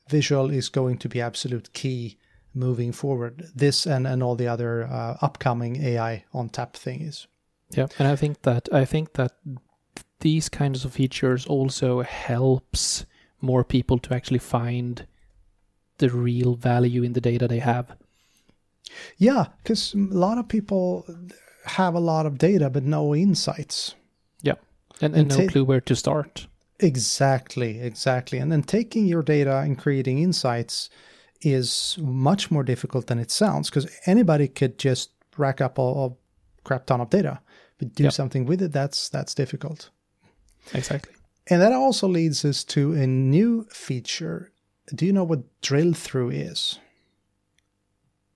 visual 0.09 0.51
is 0.51 0.69
going 0.69 0.97
to 0.99 1.09
be 1.09 1.21
absolute 1.21 1.73
key 1.73 2.17
moving 2.55 2.91
forward. 2.91 3.49
This 3.53 3.85
and, 3.85 4.07
and 4.07 4.23
all 4.23 4.35
the 4.35 4.47
other 4.47 4.85
uh, 4.85 5.17
upcoming 5.21 5.83
AI 5.83 6.23
on 6.33 6.49
tap 6.49 6.75
things. 6.75 7.27
Yeah, 7.71 7.87
and 7.99 8.07
I 8.07 8.15
think 8.15 8.43
that 8.43 8.69
I 8.71 8.85
think 8.85 9.13
that 9.13 9.33
these 10.19 10.49
kinds 10.49 10.85
of 10.85 10.93
features 10.93 11.45
also 11.45 12.01
helps 12.01 13.05
more 13.41 13.63
people 13.63 13.99
to 13.99 14.13
actually 14.13 14.39
find 14.39 15.05
the 15.97 16.09
real 16.09 16.55
value 16.55 17.03
in 17.03 17.13
the 17.13 17.21
data 17.21 17.47
they 17.47 17.59
have. 17.59 17.95
Yeah, 19.17 19.45
because 19.61 19.93
a 19.93 19.97
lot 19.97 20.37
of 20.37 20.47
people 20.47 21.05
have 21.65 21.95
a 21.95 21.99
lot 21.99 22.25
of 22.25 22.37
data 22.37 22.69
but 22.69 22.83
no 22.83 23.15
insights. 23.15 23.95
Yeah, 24.41 24.55
and, 25.01 25.15
and, 25.15 25.31
and 25.31 25.39
no 25.39 25.45
ta- 25.45 25.51
clue 25.51 25.65
where 25.65 25.81
to 25.81 25.95
start. 25.95 26.47
Exactly, 26.79 27.79
exactly. 27.79 28.37
And 28.37 28.51
then 28.51 28.63
taking 28.63 29.05
your 29.05 29.23
data 29.23 29.59
and 29.59 29.77
creating 29.77 30.19
insights 30.19 30.89
is 31.41 31.97
much 32.01 32.51
more 32.51 32.63
difficult 32.63 33.07
than 33.07 33.19
it 33.19 33.31
sounds 33.31 33.69
because 33.69 33.87
anybody 34.05 34.47
could 34.47 34.77
just 34.77 35.11
rack 35.37 35.61
up 35.61 35.77
a, 35.77 35.81
a 35.81 36.11
crap 36.63 36.85
ton 36.85 37.01
of 37.01 37.09
data, 37.09 37.39
but 37.77 37.93
do 37.95 38.03
yep. 38.03 38.13
something 38.13 38.45
with 38.45 38.61
it 38.61 38.71
that's 38.71 39.09
that's 39.09 39.33
difficult. 39.33 39.89
Exactly. 40.73 41.13
And 41.47 41.61
that 41.61 41.73
also 41.73 42.07
leads 42.07 42.43
us 42.43 42.63
to 42.65 42.93
a 42.93 43.05
new 43.05 43.65
feature. 43.69 44.51
Do 44.93 45.05
you 45.05 45.13
know 45.13 45.23
what 45.23 45.61
drill 45.61 45.93
through 45.93 46.31
is? 46.31 46.79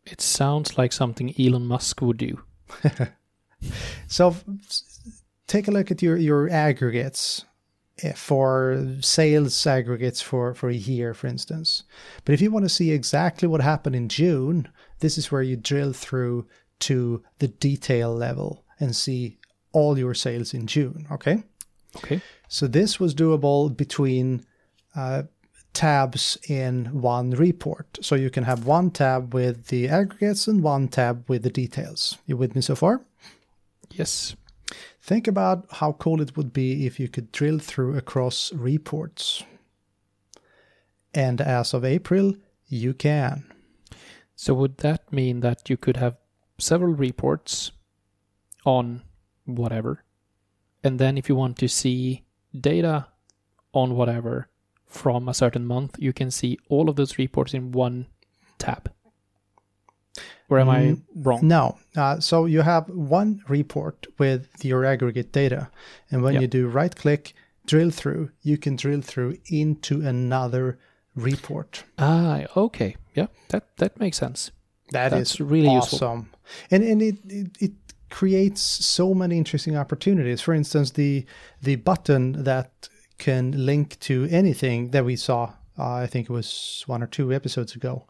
It 0.06 0.22
sounds 0.22 0.78
like 0.78 0.94
something 0.94 1.34
Elon 1.40 1.66
Musk 1.66 2.02
would 2.02 2.18
do. 2.18 2.42
so 4.08 4.36
take 5.48 5.68
a 5.68 5.72
look 5.72 5.92
at 5.92 6.02
your, 6.02 6.18
your 6.18 6.50
aggregates 6.50 7.46
for 8.16 8.88
sales 9.02 9.66
aggregates 9.68 10.22
for, 10.22 10.54
for 10.54 10.70
a 10.70 10.76
year, 10.76 11.14
for 11.14 11.28
instance. 11.28 11.84
But 12.26 12.34
if 12.34 12.42
you 12.42 12.52
want 12.52 12.66
to 12.66 12.70
see 12.70 12.92
exactly 12.92 13.48
what 13.48 13.62
happened 13.62 13.96
in 13.96 14.10
June, 14.10 14.68
this 15.00 15.18
is 15.18 15.32
where 15.32 15.42
you 15.42 15.56
drill 15.56 15.94
through 15.94 16.48
to 16.80 17.24
the 17.40 17.48
detail 17.48 18.14
level 18.14 18.64
and 18.80 18.96
see 18.96 19.38
all 19.72 19.98
your 19.98 20.14
sales 20.14 20.54
in 20.54 20.68
June. 20.68 21.08
Okay. 21.12 21.44
Okay. 21.98 22.22
So 22.48 22.68
this 22.68 23.00
was 23.00 23.14
doable 23.14 23.76
between 23.76 24.46
uh, 24.96 25.24
tabs 25.74 26.38
in 26.48 26.86
one 27.02 27.32
report. 27.32 28.00
So 28.02 28.16
you 28.16 28.30
can 28.30 28.44
have 28.44 28.66
one 28.66 28.92
tab 28.92 29.34
with 29.34 29.68
the 29.68 29.88
aggregates 29.90 30.48
and 30.48 30.64
one 30.64 30.88
tab 30.88 31.30
with 31.30 31.44
the 31.44 31.50
details. 31.50 32.18
You 32.26 32.38
with 32.38 32.56
me 32.56 32.62
so 32.62 32.76
far? 32.76 33.02
Yes. 33.92 34.36
Think 35.02 35.28
about 35.28 35.66
how 35.72 35.94
cool 35.94 36.22
it 36.22 36.38
would 36.38 36.54
be 36.54 36.86
if 36.86 37.00
you 37.00 37.08
could 37.08 37.32
drill 37.32 37.60
through 37.60 37.98
across 37.98 38.54
reports. 38.54 39.44
And 41.14 41.42
as 41.42 41.74
of 41.74 41.84
April, 41.84 42.36
you 42.68 42.94
can. 42.94 43.52
So 44.36 44.54
would 44.54 44.78
that 44.78 45.12
mean 45.12 45.40
that 45.42 45.70
you 45.70 45.78
could 45.78 45.98
have 45.98 46.16
several 46.60 46.94
reports 46.94 47.72
on 48.66 49.02
whatever 49.46 50.04
and 50.84 51.00
then 51.00 51.18
if 51.18 51.28
you 51.28 51.36
want 51.36 51.58
to 51.58 51.68
see 51.68 52.24
data 52.60 53.08
on 53.74 53.96
whatever 53.96 54.50
from 54.86 55.28
a 55.28 55.34
certain 55.34 55.66
month, 55.66 55.96
you 56.00 56.14
can 56.14 56.32
see 56.32 56.58
all 56.70 56.90
of 56.90 56.96
those 56.96 57.18
reports 57.18 57.54
in 57.54 57.72
one 57.72 58.08
tab. 58.58 58.92
Or 60.50 60.60
am 60.60 60.68
mm, 60.68 60.72
I 60.72 61.02
wrong? 61.16 61.48
No. 61.48 61.78
Uh, 61.96 62.20
so 62.20 62.46
you 62.46 62.62
have 62.62 62.90
one 62.90 63.42
report 63.48 64.08
with 64.18 64.48
your 64.64 64.84
aggregate 64.84 65.32
data. 65.32 65.70
And 66.10 66.24
when 66.24 66.34
yep. 66.34 66.42
you 66.42 66.48
do 66.48 66.68
right 66.68 66.96
click, 66.96 67.34
drill 67.66 67.92
through, 67.92 68.32
you 68.42 68.58
can 68.58 68.76
drill 68.76 69.02
through 69.02 69.38
into 69.46 70.02
another 70.02 70.80
report. 71.16 71.84
Ah, 71.98 72.46
okay. 72.58 72.96
Yeah, 73.14 73.28
that, 73.50 73.78
that 73.78 74.00
makes 74.00 74.18
sense. 74.18 74.52
That 74.92 75.10
That's 75.10 75.34
is 75.34 75.42
really 75.42 75.68
awesome. 75.68 76.18
Useful. 76.18 76.26
And, 76.72 76.84
and 76.84 77.02
it, 77.02 77.16
it, 77.28 77.58
it 77.60 77.72
creates 78.10 78.62
so 78.62 79.14
many 79.14 79.38
interesting 79.38 79.78
opportunities. 79.78 80.42
For 80.42 80.54
instance, 80.54 80.92
the 80.92 81.26
the 81.62 81.76
button 81.76 82.44
that 82.44 82.90
can 83.20 83.66
link 83.66 84.00
to 84.00 84.28
anything 84.32 84.92
that 84.92 85.06
we 85.06 85.16
saw, 85.16 85.54
uh, 85.78 85.94
I 85.94 86.08
think 86.08 86.30
it 86.30 86.34
was 86.34 86.84
one 86.88 87.04
or 87.04 87.08
two 87.08 87.32
episodes 87.32 87.76
ago. 87.76 88.08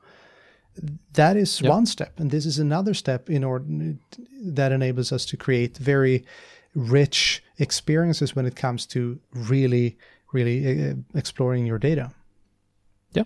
That 1.14 1.38
is 1.38 1.62
yep. 1.62 1.70
one 1.70 1.86
step, 1.86 2.20
and 2.20 2.32
this 2.32 2.46
is 2.46 2.60
another 2.60 2.94
step 2.94 3.30
in 3.30 3.44
order 3.44 3.96
that 4.42 4.72
enables 4.72 5.12
us 5.12 5.26
to 5.26 5.38
create 5.38 5.78
very 5.78 6.26
rich 6.76 7.44
experiences 7.58 8.36
when 8.36 8.46
it 8.46 8.56
comes 8.56 8.86
to 8.88 9.20
really, 9.34 9.98
really 10.34 10.90
uh, 10.90 10.94
exploring 11.16 11.66
your 11.66 11.80
data. 11.80 12.12
Yeah, 13.12 13.24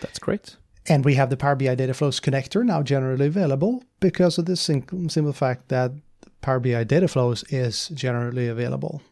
that's 0.00 0.18
great. 0.18 0.56
And 0.88 1.04
we 1.04 1.14
have 1.14 1.30
the 1.30 1.36
Power 1.36 1.54
BI 1.54 1.74
Data 1.74 1.94
Flows 1.94 2.18
connector 2.18 2.64
now 2.64 2.82
generally 2.82 3.26
available 3.26 3.84
because 4.00 4.38
of 4.38 4.46
the 4.46 4.56
simple 4.56 5.32
fact 5.32 5.68
that 5.68 5.92
Power 6.40 6.60
BI 6.60 6.84
Data 6.84 7.08
Flows 7.08 7.44
is 7.50 7.88
generally 7.88 8.48
available. 8.48 9.02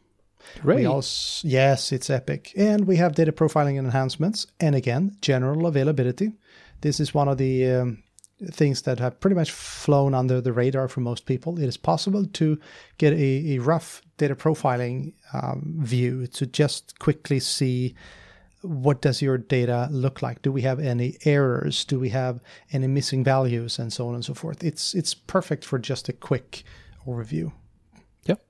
We 0.65 0.87
also, 0.87 1.47
yes, 1.47 1.93
it's 1.93 2.09
epic. 2.09 2.53
And 2.57 2.87
we 2.87 2.97
have 2.97 3.15
data 3.15 3.33
profiling 3.33 3.79
and 3.79 3.87
enhancements. 3.87 4.47
And 4.61 4.75
again, 4.75 5.17
general 5.21 5.67
availability. 5.67 6.33
This 6.81 7.01
is 7.01 7.15
one 7.15 7.29
of 7.29 7.39
the 7.39 7.67
um, 7.67 8.03
things 8.51 8.83
that 8.83 8.99
have 8.99 9.19
pretty 9.21 9.35
much 9.35 9.51
flown 9.51 10.15
under 10.15 10.41
the 10.41 10.53
radar 10.53 10.89
for 10.89 11.01
most 11.01 11.27
people. 11.27 11.59
It 11.59 11.67
is 11.67 11.77
possible 11.77 12.27
to 12.27 12.59
get 12.99 13.13
a, 13.13 13.55
a 13.55 13.59
rough 13.59 14.03
data 14.19 14.35
profiling 14.35 15.15
um, 15.33 15.77
view 15.79 16.27
to 16.29 16.47
just 16.47 16.99
quickly 16.99 17.41
see 17.41 17.95
what 18.63 19.01
does 19.01 19.23
your 19.23 19.39
data 19.39 19.89
look 19.91 20.23
like? 20.23 20.43
Do 20.43 20.51
we 20.51 20.63
have 20.63 20.81
any 20.81 21.17
errors? 21.25 21.85
Do 21.85 22.01
we 22.01 22.09
have 22.11 22.41
any 22.73 22.87
missing 22.87 23.23
values 23.23 23.79
and 23.79 23.93
so 23.93 24.09
on 24.09 24.15
and 24.15 24.25
so 24.25 24.35
forth? 24.35 24.65
It's 24.65 24.95
it's 24.95 25.15
perfect 25.15 25.65
for 25.65 25.79
just 25.79 26.09
a 26.09 26.13
quick 26.13 26.65
overview. 27.07 27.53
Yep. 28.25 28.45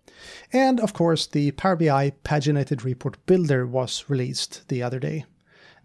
And 0.52 0.80
of 0.80 0.94
course, 0.94 1.26
the 1.26 1.50
Power 1.52 1.76
BI 1.76 2.12
paginated 2.24 2.82
report 2.84 3.24
builder 3.26 3.66
was 3.66 4.04
released 4.08 4.66
the 4.68 4.82
other 4.82 4.98
day. 4.98 5.24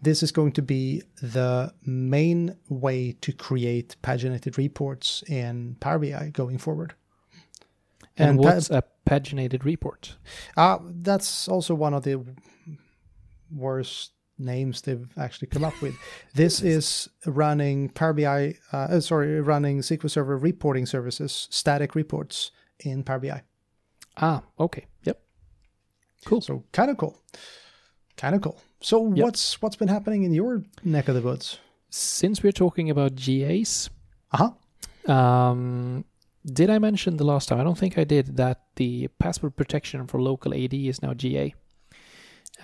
This 0.02 0.22
is 0.22 0.32
going 0.32 0.52
to 0.52 0.62
be 0.62 1.02
the 1.22 1.72
main 1.84 2.56
way 2.68 3.12
to 3.20 3.32
create 3.32 3.96
paginated 4.02 4.56
reports 4.56 5.22
in 5.28 5.76
Power 5.78 6.00
BI 6.00 6.30
going 6.32 6.58
forward. 6.58 6.94
And, 8.16 8.30
and 8.30 8.38
what's 8.40 8.68
pa- 8.68 8.78
a 8.78 8.82
paginated 9.08 9.64
report? 9.64 10.16
Uh, 10.56 10.78
that's 10.82 11.48
also 11.48 11.74
one 11.74 11.94
of 11.94 12.02
the 12.02 12.20
worst 13.54 14.12
names 14.38 14.82
they've 14.82 15.08
actually 15.16 15.48
come 15.48 15.64
up 15.64 15.80
with. 15.80 15.94
This 16.34 16.62
is 16.62 17.08
running 17.26 17.88
Power 17.90 18.12
BI, 18.12 18.54
uh, 18.72 18.76
uh, 18.76 19.00
sorry, 19.00 19.40
running 19.40 19.80
SQL 19.80 20.10
Server 20.10 20.36
reporting 20.36 20.86
services, 20.86 21.46
static 21.50 21.94
reports 21.94 22.50
in 22.80 23.04
Power 23.04 23.20
BI. 23.20 23.42
Ah, 24.16 24.42
okay. 24.58 24.86
Yep. 25.04 25.22
Cool. 26.24 26.40
So 26.40 26.64
kind 26.72 26.90
of 26.90 26.96
cool. 26.96 27.22
Kind 28.16 28.34
of 28.34 28.42
cool. 28.42 28.60
So 28.82 29.12
yep. 29.14 29.24
what's 29.24 29.62
what's 29.62 29.76
been 29.76 29.88
happening 29.88 30.24
in 30.24 30.32
your 30.32 30.64
neck 30.84 31.08
of 31.08 31.14
the 31.14 31.22
woods? 31.22 31.58
Since 31.90 32.42
we're 32.42 32.52
talking 32.52 32.90
about 32.90 33.14
GAs, 33.14 33.90
uh-huh. 34.32 34.50
Um, 35.06 36.04
did 36.44 36.70
I 36.70 36.78
mention 36.78 37.16
the 37.16 37.24
last 37.24 37.48
time? 37.48 37.60
I 37.60 37.64
don't 37.64 37.78
think 37.78 37.98
I 37.98 38.04
did 38.04 38.36
that 38.36 38.62
the 38.76 39.08
password 39.18 39.56
protection 39.56 40.06
for 40.06 40.20
local 40.20 40.54
AD 40.54 40.74
is 40.74 41.02
now 41.02 41.14
GA. 41.14 41.54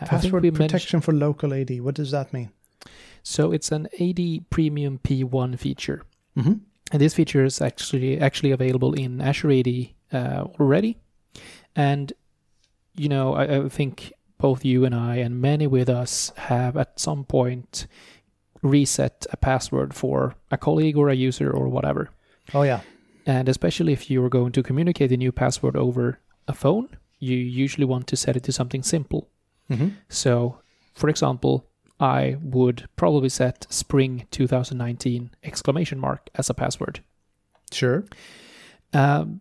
Password 0.01 0.55
protection 0.55 1.01
for 1.01 1.13
local 1.13 1.53
AD. 1.53 1.81
What 1.81 1.95
does 1.95 2.13
that 2.13 2.33
mean? 2.33 2.51
So 3.23 3.53
it's 3.53 3.73
an 3.73 3.89
AD 4.01 4.51
Premium 4.51 5.01
P1 5.03 5.59
feature. 5.59 6.05
Mm-hmm. 6.37 6.55
And 6.93 7.03
this 7.03 7.15
feature 7.15 7.45
is 7.45 7.61
actually 7.61 8.21
actually 8.21 8.53
available 8.53 8.95
in 8.95 9.21
Azure 9.21 9.51
AD 9.51 9.89
uh, 10.13 10.45
already. 10.61 10.99
And 11.75 12.13
you 12.95 13.09
know, 13.09 13.35
I, 13.35 13.65
I 13.65 13.69
think 13.69 14.13
both 14.39 14.65
you 14.65 14.85
and 14.85 14.95
I 14.95 15.17
and 15.17 15.41
many 15.41 15.67
with 15.67 15.89
us 15.89 16.33
have 16.37 16.77
at 16.77 16.99
some 16.99 17.25
point 17.25 17.87
reset 18.63 19.27
a 19.33 19.37
password 19.37 19.95
for 19.95 20.35
a 20.51 20.57
colleague 20.57 20.97
or 20.97 21.09
a 21.09 21.15
user 21.15 21.51
or 21.51 21.69
whatever. 21.69 22.11
Oh 22.55 22.63
yeah. 22.63 22.81
And 23.27 23.49
especially 23.49 23.93
if 23.93 24.11
you 24.11 24.25
are 24.25 24.31
going 24.31 24.53
to 24.53 24.63
communicate 24.63 25.13
a 25.13 25.17
new 25.17 25.33
password 25.33 25.77
over 25.77 26.19
a 26.47 26.55
phone, 26.55 26.89
you 27.19 27.37
usually 27.37 27.85
want 27.85 28.07
to 28.07 28.17
set 28.17 28.37
it 28.37 28.45
to 28.45 28.53
something 28.53 28.83
simple. 28.83 29.29
Mm-hmm. 29.71 29.89
So, 30.09 30.61
for 30.95 31.09
example, 31.09 31.67
I 32.01 32.37
would 32.41 32.89
probably 32.97 33.29
set 33.29 33.67
spring 33.69 34.27
2019 34.31 35.31
exclamation 35.43 35.99
mark 35.99 36.31
as 36.37 36.49
a 36.49 36.55
password. 36.55 37.01
Sure. 37.73 38.05
Um, 38.93 39.41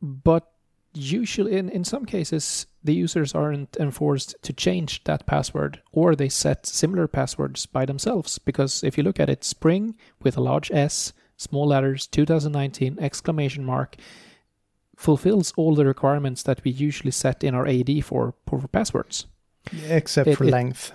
but 0.00 0.50
usually, 0.92 1.56
in, 1.56 1.68
in 1.68 1.84
some 1.84 2.04
cases, 2.04 2.66
the 2.84 2.94
users 2.94 3.34
aren't 3.34 3.76
enforced 3.78 4.34
to 4.42 4.52
change 4.52 5.04
that 5.04 5.26
password 5.26 5.80
or 5.92 6.14
they 6.16 6.28
set 6.28 6.66
similar 6.66 7.06
passwords 7.06 7.66
by 7.66 7.84
themselves. 7.86 8.38
Because 8.38 8.82
if 8.82 8.96
you 8.98 9.04
look 9.04 9.20
at 9.20 9.30
it, 9.30 9.44
spring 9.44 9.94
with 10.22 10.36
a 10.36 10.40
large 10.42 10.70
S, 10.72 11.12
small 11.36 11.66
letters, 11.68 12.06
2019 12.08 12.98
exclamation 13.00 13.64
mark 13.64 13.96
fulfills 14.96 15.52
all 15.56 15.74
the 15.74 15.84
requirements 15.86 16.42
that 16.42 16.62
we 16.64 16.70
usually 16.70 17.10
set 17.10 17.42
in 17.42 17.54
our 17.54 17.66
AD 17.66 18.04
for, 18.04 18.34
for 18.46 18.66
passwords. 18.68 19.26
Except 19.88 20.28
It- 20.28 20.36
for 20.36 20.44
it- 20.44 20.50
length. 20.50 20.92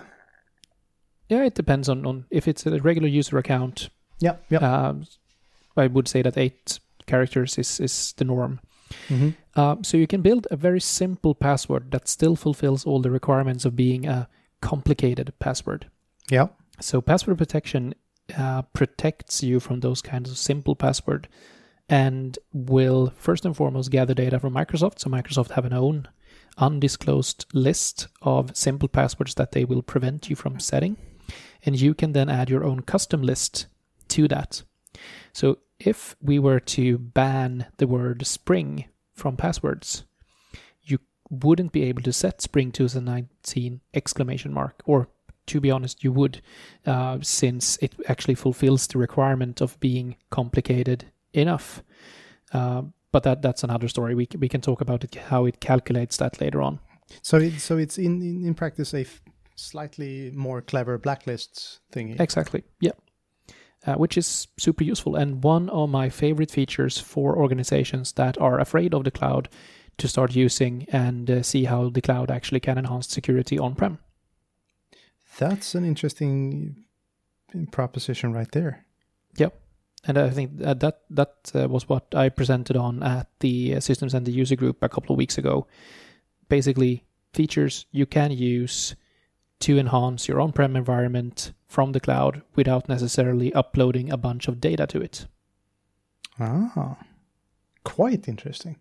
Yeah, 1.28 1.44
it 1.44 1.54
depends 1.54 1.90
on, 1.90 2.06
on 2.06 2.24
if 2.30 2.48
it's 2.48 2.64
a 2.64 2.78
regular 2.80 3.08
user 3.08 3.36
account. 3.36 3.90
Yeah. 4.18 4.36
Yeah. 4.48 4.58
Um, 4.88 5.04
I 5.76 5.86
would 5.86 6.08
say 6.08 6.22
that 6.22 6.38
eight 6.38 6.80
characters 7.06 7.58
is, 7.58 7.80
is 7.80 8.14
the 8.16 8.24
norm. 8.24 8.60
Hmm 9.08 9.30
Um, 9.54 9.82
so 9.82 9.96
you 9.96 10.06
can 10.06 10.22
build 10.22 10.46
a 10.50 10.56
very 10.56 10.80
simple 10.80 11.34
password 11.34 11.90
that 11.90 12.08
still 12.08 12.36
fulfills 12.36 12.86
all 12.86 13.02
the 13.02 13.10
requirements 13.10 13.64
of 13.64 13.74
being 13.74 14.06
a 14.06 14.28
complicated 14.60 15.32
password. 15.40 15.90
Yeah. 16.30 16.48
So 16.80 17.00
password 17.00 17.38
protection 17.38 17.94
uh, 18.36 18.62
protects 18.72 19.42
you 19.42 19.60
from 19.60 19.80
those 19.80 20.02
kinds 20.02 20.30
of 20.30 20.38
simple 20.38 20.76
password 20.76 21.28
and 21.88 22.38
will 22.52 23.12
first 23.16 23.44
and 23.44 23.56
foremost 23.56 23.90
gather 23.90 24.14
data 24.14 24.38
from 24.38 24.54
Microsoft. 24.54 25.00
So 25.00 25.10
Microsoft 25.10 25.52
have 25.52 25.64
an 25.64 25.72
own 25.72 26.06
undisclosed 26.58 27.46
list 27.52 28.08
of 28.22 28.56
simple 28.56 28.88
passwords 28.88 29.34
that 29.34 29.52
they 29.52 29.64
will 29.64 29.82
prevent 29.82 30.28
you 30.28 30.36
from 30.36 30.60
setting. 30.60 30.96
And 31.64 31.80
you 31.80 31.94
can 31.94 32.12
then 32.12 32.28
add 32.28 32.50
your 32.50 32.64
own 32.64 32.80
custom 32.80 33.22
list 33.22 33.66
to 34.08 34.28
that. 34.28 34.62
So 35.32 35.58
if 35.80 36.16
we 36.20 36.38
were 36.38 36.60
to 36.60 36.98
ban 36.98 37.66
the 37.76 37.86
word 37.86 38.26
spring 38.26 38.86
from 39.14 39.36
passwords, 39.36 40.04
you 40.82 40.98
wouldn't 41.30 41.72
be 41.72 41.84
able 41.84 42.02
to 42.02 42.12
set 42.12 42.40
spring 42.40 42.72
2019 42.72 43.80
exclamation 43.94 44.52
mark 44.52 44.82
or 44.84 45.08
to 45.48 45.60
be 45.60 45.70
honest, 45.70 46.04
you 46.04 46.12
would, 46.12 46.40
uh, 46.86 47.18
since 47.22 47.78
it 47.78 47.94
actually 48.06 48.34
fulfills 48.34 48.86
the 48.86 48.98
requirement 48.98 49.60
of 49.60 49.80
being 49.80 50.16
complicated 50.30 51.06
enough. 51.32 51.82
Uh, 52.52 52.82
but 53.12 53.22
that 53.22 53.42
that's 53.42 53.64
another 53.64 53.88
story. 53.88 54.14
We 54.14 54.28
we 54.38 54.48
can 54.48 54.60
talk 54.60 54.80
about 54.80 55.04
it 55.04 55.14
how 55.14 55.46
it 55.46 55.60
calculates 55.60 56.18
that 56.18 56.40
later 56.40 56.62
on. 56.62 56.78
So 57.22 57.38
it, 57.38 57.58
so 57.60 57.78
it's 57.78 57.98
in, 57.98 58.20
in 58.22 58.44
in 58.44 58.54
practice 58.54 58.92
a 58.94 59.00
f- 59.00 59.22
slightly 59.56 60.30
more 60.34 60.60
clever 60.62 60.98
blacklists 60.98 61.78
thingy. 61.92 62.20
Exactly. 62.20 62.62
Yeah. 62.80 62.92
Uh, 63.88 63.94
which 63.94 64.18
is 64.18 64.48
super 64.58 64.84
useful 64.84 65.16
and 65.16 65.42
one 65.42 65.70
of 65.70 65.88
my 65.88 66.10
favorite 66.10 66.50
features 66.50 66.98
for 66.98 67.38
organizations 67.38 68.12
that 68.12 68.38
are 68.38 68.60
afraid 68.60 68.92
of 68.92 69.02
the 69.04 69.10
cloud 69.10 69.48
to 69.96 70.06
start 70.06 70.36
using 70.36 70.84
and 70.92 71.30
uh, 71.30 71.42
see 71.42 71.64
how 71.64 71.88
the 71.88 72.02
cloud 72.02 72.30
actually 72.30 72.60
can 72.60 72.76
enhance 72.76 73.08
security 73.08 73.58
on 73.58 73.74
prem. 73.74 73.98
That's 75.38 75.74
an 75.74 75.86
interesting 75.86 76.84
proposition 77.70 78.34
right 78.34 78.52
there. 78.52 78.84
Yep. 79.38 79.58
And 80.04 80.18
I 80.18 80.28
think 80.28 80.58
that 80.58 80.80
that, 80.80 81.00
that 81.08 81.52
uh, 81.54 81.66
was 81.66 81.88
what 81.88 82.14
I 82.14 82.28
presented 82.28 82.76
on 82.76 83.02
at 83.02 83.28
the 83.40 83.76
uh, 83.76 83.80
System 83.80 84.10
Center 84.10 84.30
User 84.30 84.56
Group 84.56 84.82
a 84.82 84.90
couple 84.90 85.14
of 85.14 85.18
weeks 85.18 85.38
ago. 85.38 85.66
Basically, 86.50 87.04
features 87.32 87.86
you 87.90 88.04
can 88.04 88.32
use 88.32 88.96
to 89.60 89.78
enhance 89.78 90.28
your 90.28 90.40
on 90.40 90.52
prem 90.52 90.76
environment 90.76 91.52
from 91.66 91.92
the 91.92 92.00
cloud 92.00 92.42
without 92.54 92.88
necessarily 92.88 93.52
uploading 93.54 94.10
a 94.10 94.16
bunch 94.16 94.48
of 94.48 94.60
data 94.60 94.86
to 94.86 95.00
it. 95.00 95.26
Ah, 96.40 96.96
quite 97.84 98.28
interesting. 98.28 98.76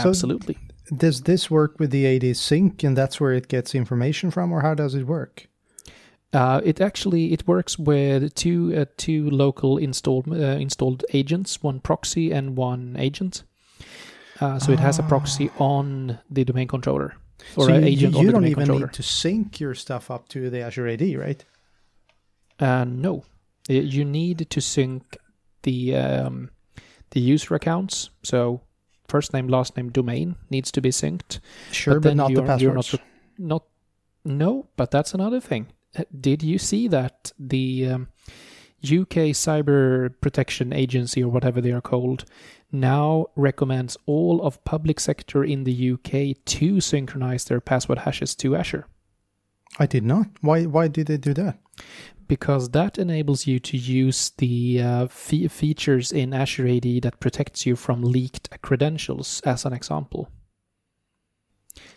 So- 0.00 0.10
Absolutely. 0.10 0.58
Does 0.96 1.22
this 1.22 1.48
work 1.50 1.78
with 1.78 1.90
the 1.92 2.04
AD 2.04 2.36
sync, 2.36 2.82
and 2.82 2.96
that's 2.96 3.20
where 3.20 3.32
it 3.32 3.46
gets 3.46 3.76
information 3.76 4.32
from, 4.32 4.50
or 4.50 4.60
how 4.62 4.74
does 4.74 4.94
it 4.96 5.06
work? 5.06 5.46
Uh, 6.32 6.60
it 6.64 6.80
actually 6.80 7.32
it 7.32 7.46
works 7.46 7.78
with 7.78 8.34
two 8.34 8.74
uh, 8.76 8.84
two 8.96 9.30
local 9.30 9.78
installed 9.78 10.26
uh, 10.28 10.58
installed 10.58 11.04
agents, 11.12 11.62
one 11.62 11.78
proxy 11.80 12.32
and 12.32 12.56
one 12.56 12.96
agent. 12.98 13.44
Uh, 14.40 14.58
so 14.58 14.72
it 14.72 14.80
has 14.80 14.98
a 14.98 15.02
proxy 15.04 15.50
on 15.58 16.18
the 16.30 16.44
domain 16.44 16.66
controller 16.66 17.14
or 17.56 17.66
so 17.66 17.74
you, 17.76 17.84
agent 17.84 18.14
you 18.14 18.28
on 18.28 18.32
don't 18.34 18.44
even 18.46 18.64
controller. 18.64 18.86
need 18.86 18.92
to 18.94 19.02
sync 19.02 19.60
your 19.60 19.74
stuff 19.74 20.10
up 20.10 20.28
to 20.28 20.50
the 20.50 20.60
Azure 20.60 20.88
AD, 20.88 21.02
right? 21.16 21.44
Uh, 22.58 22.84
no, 22.84 23.24
Uh, 23.68 23.74
you 23.74 24.04
need 24.04 24.48
to 24.50 24.60
sync 24.60 25.16
the 25.62 25.96
um, 25.96 26.50
the 27.10 27.20
user 27.20 27.54
accounts. 27.54 28.10
So 28.22 28.60
first 29.08 29.32
name, 29.32 29.48
last 29.48 29.76
name, 29.76 29.90
domain 29.90 30.36
needs 30.50 30.70
to 30.72 30.80
be 30.80 30.90
synced. 30.90 31.40
Sure, 31.72 31.94
but, 31.94 32.02
then 32.02 32.16
not 32.18 32.34
the 32.34 32.42
passwords. 32.42 32.92
not 32.92 33.00
Not 33.38 33.64
no, 34.24 34.68
but 34.76 34.90
that's 34.90 35.14
another 35.14 35.40
thing. 35.40 35.68
Uh, 35.98 36.04
Did 36.20 36.42
you 36.42 36.58
see 36.58 36.88
that 36.88 37.32
the 37.38 37.88
um, 37.88 38.08
UK 38.82 39.32
Cyber 39.36 40.12
Protection 40.20 40.72
Agency 40.72 41.22
or 41.22 41.28
whatever 41.28 41.60
they 41.60 41.72
are 41.72 41.80
called 41.80 42.24
now 42.72 43.26
recommends 43.36 43.96
all 44.06 44.40
of 44.42 44.62
public 44.64 45.00
sector 45.00 45.42
in 45.44 45.64
the 45.64 45.92
UK 45.92 46.36
to 46.46 46.80
synchronize 46.80 47.44
their 47.44 47.60
password 47.60 47.98
hashes 48.00 48.34
to 48.36 48.56
Azure? 48.56 48.86
I 49.78 49.86
did 49.86 50.04
not. 50.04 50.26
Why? 50.40 50.64
Why 50.64 50.88
did 50.88 51.06
they 51.08 51.16
do 51.18 51.34
that? 51.34 51.58
because 52.28 52.68
that 52.70 52.96
enables 52.96 53.48
you 53.48 53.58
to 53.58 53.76
use 53.76 54.30
the 54.38 54.80
uh, 54.80 55.06
fe- 55.08 55.48
features 55.48 56.12
in 56.12 56.32
Azure 56.32 56.68
AD 56.68 57.02
that 57.02 57.18
protects 57.18 57.66
you 57.66 57.74
from 57.74 58.02
leaked 58.04 58.48
credentials, 58.62 59.40
as 59.44 59.64
an 59.64 59.72
example. 59.72 60.28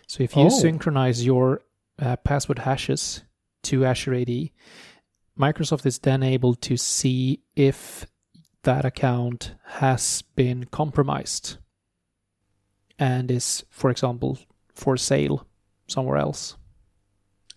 So 0.08 0.24
if 0.24 0.34
you 0.36 0.46
Oh. 0.46 0.48
synchronize 0.48 1.24
your 1.24 1.62
uh, 2.00 2.16
password 2.16 2.58
hashes 2.60 3.22
to 3.62 3.84
Azure 3.84 4.14
AD, 4.14 4.50
Microsoft 5.38 5.84
is 5.86 5.98
then 5.98 6.22
able 6.22 6.54
to 6.54 6.76
see 6.76 7.40
if 7.56 8.06
that 8.62 8.84
account 8.84 9.54
has 9.64 10.22
been 10.36 10.64
compromised 10.64 11.56
and 12.98 13.30
is, 13.30 13.64
for 13.70 13.90
example, 13.90 14.38
for 14.74 14.96
sale 14.96 15.46
somewhere 15.88 16.16
else. 16.18 16.56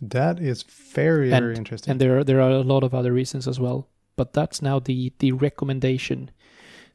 That 0.01 0.39
is 0.39 0.63
very, 0.63 1.31
And- 1.31 1.43
very 1.43 1.55
interesting. 1.55 1.91
and 1.91 2.01
there 2.01 2.19
are, 2.19 2.23
there 2.23 2.41
are 2.41 2.51
a 2.51 2.61
lot 2.61 2.83
of 2.83 2.93
other 2.93 3.13
reasons 3.13 3.47
as 3.47 3.59
well 3.59 3.87
but 4.15 4.33
that's 4.33 4.61
now 4.63 4.79
the 4.79 5.13
the 5.19 5.31
recommendation 5.31 6.31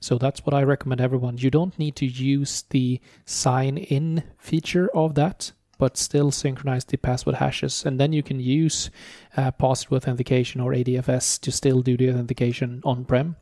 so 0.00 0.18
that's 0.18 0.44
what 0.44 0.52
i 0.54 0.62
recommend 0.62 1.00
everyone 1.00 1.38
you 1.38 1.50
don't 1.50 1.78
need 1.78 1.94
to 1.94 2.04
use 2.06 2.62
the 2.70 3.00
sign 3.24 3.76
in 3.78 4.24
feature 4.38 4.88
of 4.94 5.14
that 5.14 5.52
but 5.82 5.96
still 5.96 6.30
synchronize 6.30 6.84
the 6.84 6.96
password 6.96 7.34
hashes 7.34 7.84
and 7.84 7.98
then 7.98 8.12
you 8.12 8.22
can 8.22 8.38
use 8.38 8.88
uh, 9.36 9.50
pass-through 9.50 9.96
authentication 9.96 10.60
or 10.60 10.70
adfs 10.72 11.40
to 11.40 11.50
still 11.50 11.82
do 11.82 11.96
the 11.96 12.08
authentication 12.08 12.80
on 12.84 13.04
prem 13.04 13.34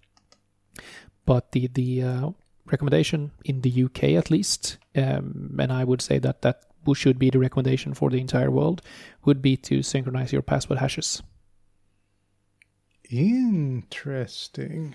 but 1.26 1.52
the 1.52 1.66
the 1.74 2.02
uh, 2.02 2.30
recommendation 2.72 3.30
in 3.44 3.60
the 3.60 3.84
uk 3.84 4.02
at 4.04 4.30
least 4.30 4.78
um, 4.96 5.54
and 5.60 5.70
i 5.70 5.84
would 5.84 6.00
say 6.00 6.18
that 6.18 6.40
that 6.40 6.62
should 6.94 7.18
be 7.18 7.28
the 7.28 7.38
recommendation 7.38 7.92
for 7.92 8.08
the 8.08 8.20
entire 8.20 8.50
world 8.50 8.80
would 9.26 9.42
be 9.42 9.54
to 9.54 9.82
synchronize 9.82 10.32
your 10.32 10.42
password 10.42 10.78
hashes 10.78 11.22
Interesting. 13.10 14.94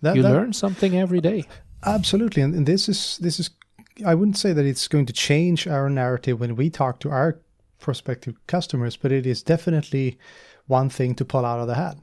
That, 0.00 0.16
you 0.16 0.22
that- 0.22 0.32
learn 0.32 0.52
something 0.52 0.96
every 0.96 1.20
day. 1.20 1.44
absolutely, 1.84 2.42
and, 2.42 2.54
and 2.54 2.66
this 2.66 2.88
is 2.88 3.18
this 3.18 3.40
is. 3.40 3.50
I 4.04 4.14
wouldn't 4.14 4.36
say 4.36 4.52
that 4.52 4.66
it's 4.66 4.88
going 4.88 5.06
to 5.06 5.12
change 5.12 5.66
our 5.66 5.88
narrative 5.88 6.40
when 6.40 6.56
we 6.56 6.70
talk 6.70 7.00
to 7.00 7.10
our 7.10 7.40
prospective 7.78 8.34
customers, 8.46 8.96
but 8.96 9.12
it 9.12 9.26
is 9.26 9.42
definitely 9.42 10.18
one 10.66 10.90
thing 10.90 11.14
to 11.14 11.24
pull 11.24 11.44
out 11.44 11.60
of 11.60 11.66
the 11.66 11.74
hat. 11.74 11.96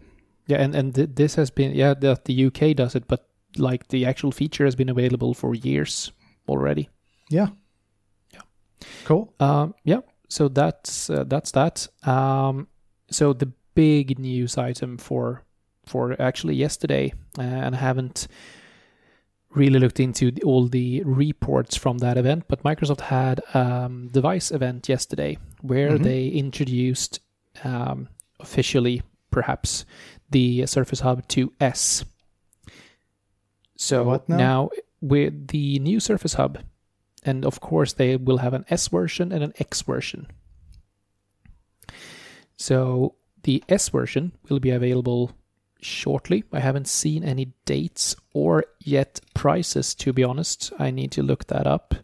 Yeah, 0.48 0.58
and 0.58 0.76
and 0.76 0.96
th- 0.96 1.10
this 1.14 1.36
has 1.36 1.50
been 1.52 1.74
yeah 1.74 1.94
that 1.94 2.26
the 2.26 2.46
UK 2.46 2.76
does 2.76 2.96
it, 2.96 3.08
but 3.08 3.28
like 3.58 3.88
the 3.90 4.06
actual 4.06 4.32
feature 4.32 4.66
has 4.66 4.76
been 4.76 4.90
available 4.90 5.34
for 5.34 5.56
years 5.56 6.12
already. 6.48 6.90
Yeah. 7.30 7.50
Yeah. 8.34 8.42
Cool. 9.06 9.34
Um, 9.40 9.76
yeah, 9.84 10.02
so 10.28 10.48
that's 10.48 11.10
uh, 11.10 11.24
that's 11.28 11.52
that. 11.52 11.88
Um, 12.04 12.68
so 13.10 13.34
the 13.34 13.52
big 13.76 14.20
news 14.20 14.58
item 14.58 14.98
for 14.98 15.44
for 15.86 16.20
actually 16.22 16.56
yesterday, 16.56 17.14
uh, 17.38 17.42
and 17.42 17.76
I 17.76 17.78
haven't 17.78 18.28
really 19.56 19.80
looked 19.80 20.00
into 20.00 20.32
the, 20.32 20.42
all 20.44 20.68
the 20.68 21.04
reports 21.04 21.76
from 21.76 22.00
that 22.00 22.18
event, 22.18 22.46
but 22.48 22.63
Microsoft 22.63 23.02
had 23.02 23.42
a 23.54 23.60
um, 23.60 24.08
device 24.08 24.52
event 24.52 24.89
yesterday 24.89 25.38
where 25.62 25.92
mm-hmm. 25.92 26.04
they 26.04 26.28
introduced 26.28 27.20
um, 27.63 28.10
officially, 28.39 29.02
perhaps, 29.32 29.86
the 30.30 30.66
Surface 30.66 31.02
Hub 31.02 31.28
2S. 31.28 32.06
So 33.76 34.24
now? 34.28 34.38
now 34.38 34.70
with 35.02 35.48
the 35.50 35.80
new 35.80 36.00
Surface 36.00 36.34
Hub, 36.36 36.60
and 37.24 37.46
of 37.46 37.60
course 37.60 37.94
they 37.94 38.18
will 38.18 38.38
have 38.38 38.54
an 38.54 38.66
S 38.70 38.88
version 38.88 39.32
and 39.32 39.44
an 39.44 39.54
X 39.60 39.82
version. 39.82 40.28
So 42.58 43.16
the 43.44 43.63
S 43.68 43.89
version 43.89 44.32
will 44.50 44.60
be 44.60 44.70
available 44.70 45.32
shortly. 45.84 46.43
I 46.52 46.60
haven't 46.60 46.88
seen 46.88 47.24
any 47.24 47.54
dates 47.65 48.15
or 48.34 48.65
yet 48.80 49.22
prices, 49.34 49.93
to 49.96 50.13
be 50.13 50.24
honest. 50.24 50.72
I 50.80 50.91
need 50.91 51.12
to 51.13 51.24
look 51.24 51.48
that 51.48 51.67
up. 51.67 51.96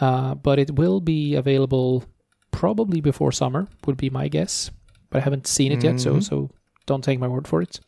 Uh, 0.00 0.34
but 0.34 0.58
it 0.58 0.72
will 0.72 1.00
be 1.00 1.34
available 1.34 2.04
probably 2.50 3.00
before 3.00 3.32
summer, 3.32 3.68
would 3.86 3.96
be 3.96 4.10
my 4.10 4.28
guess. 4.28 4.70
But 5.10 5.18
I 5.18 5.24
haven't 5.24 5.46
seen 5.46 5.72
it 5.72 5.80
mm-hmm. 5.80 5.86
yet, 5.86 6.00
so 6.00 6.12
mm-hmm. 6.12 6.20
so 6.20 6.50
don't 6.86 7.04
take 7.04 7.18
my 7.18 7.28
word 7.28 7.48
for 7.48 7.62
it. 7.62 7.80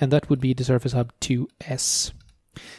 And 0.00 0.12
that 0.12 0.28
would 0.28 0.40
be 0.40 0.54
the 0.54 0.64
Surface 0.64 0.92
Hub 0.92 1.12
2S. 1.20 2.12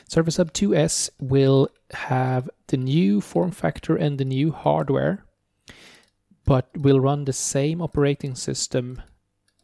Surface 0.08 0.38
Hub 0.38 0.53
2S 0.53 1.10
will 1.19 1.69
have 1.91 2.49
the 2.67 2.77
new 2.77 3.21
form 3.21 3.51
factor 3.51 3.95
and 3.95 4.17
the 4.17 4.25
new 4.25 4.51
hardware, 4.51 5.25
but 6.45 6.69
will 6.77 6.99
run 6.99 7.25
the 7.25 7.34
same 7.34 7.82
operating 7.82 8.36
system, 8.36 9.01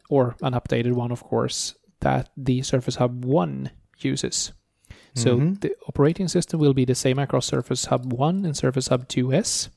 or 0.08 0.36
an 0.42 0.52
updated 0.52 0.92
one, 0.92 1.12
of 1.12 1.22
course, 1.22 1.74
that 2.00 2.30
the 2.36 2.62
Surface 2.62 2.96
Hub 2.96 3.24
1 3.24 3.70
uses. 3.98 4.52
So 5.14 5.38
mm-hmm. 5.38 5.54
the 5.54 5.74
operating 5.88 6.28
system 6.28 6.60
will 6.60 6.74
be 6.74 6.84
the 6.84 6.94
same 6.94 7.18
across 7.18 7.46
Surface 7.46 7.86
Hub 7.86 8.12
1 8.12 8.44
and 8.44 8.56
Surface 8.56 8.88
Hub 8.88 9.08
2S. 9.08 9.70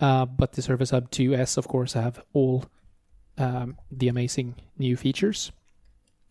Uh, 0.00 0.26
but 0.26 0.52
the 0.52 0.62
Surface 0.62 0.90
Hub 0.90 1.10
2S, 1.10 1.56
of 1.56 1.68
course, 1.68 1.92
have 1.92 2.20
all 2.32 2.64
um, 3.38 3.76
the 3.92 4.08
amazing 4.08 4.56
new 4.76 4.96
features. 4.96 5.52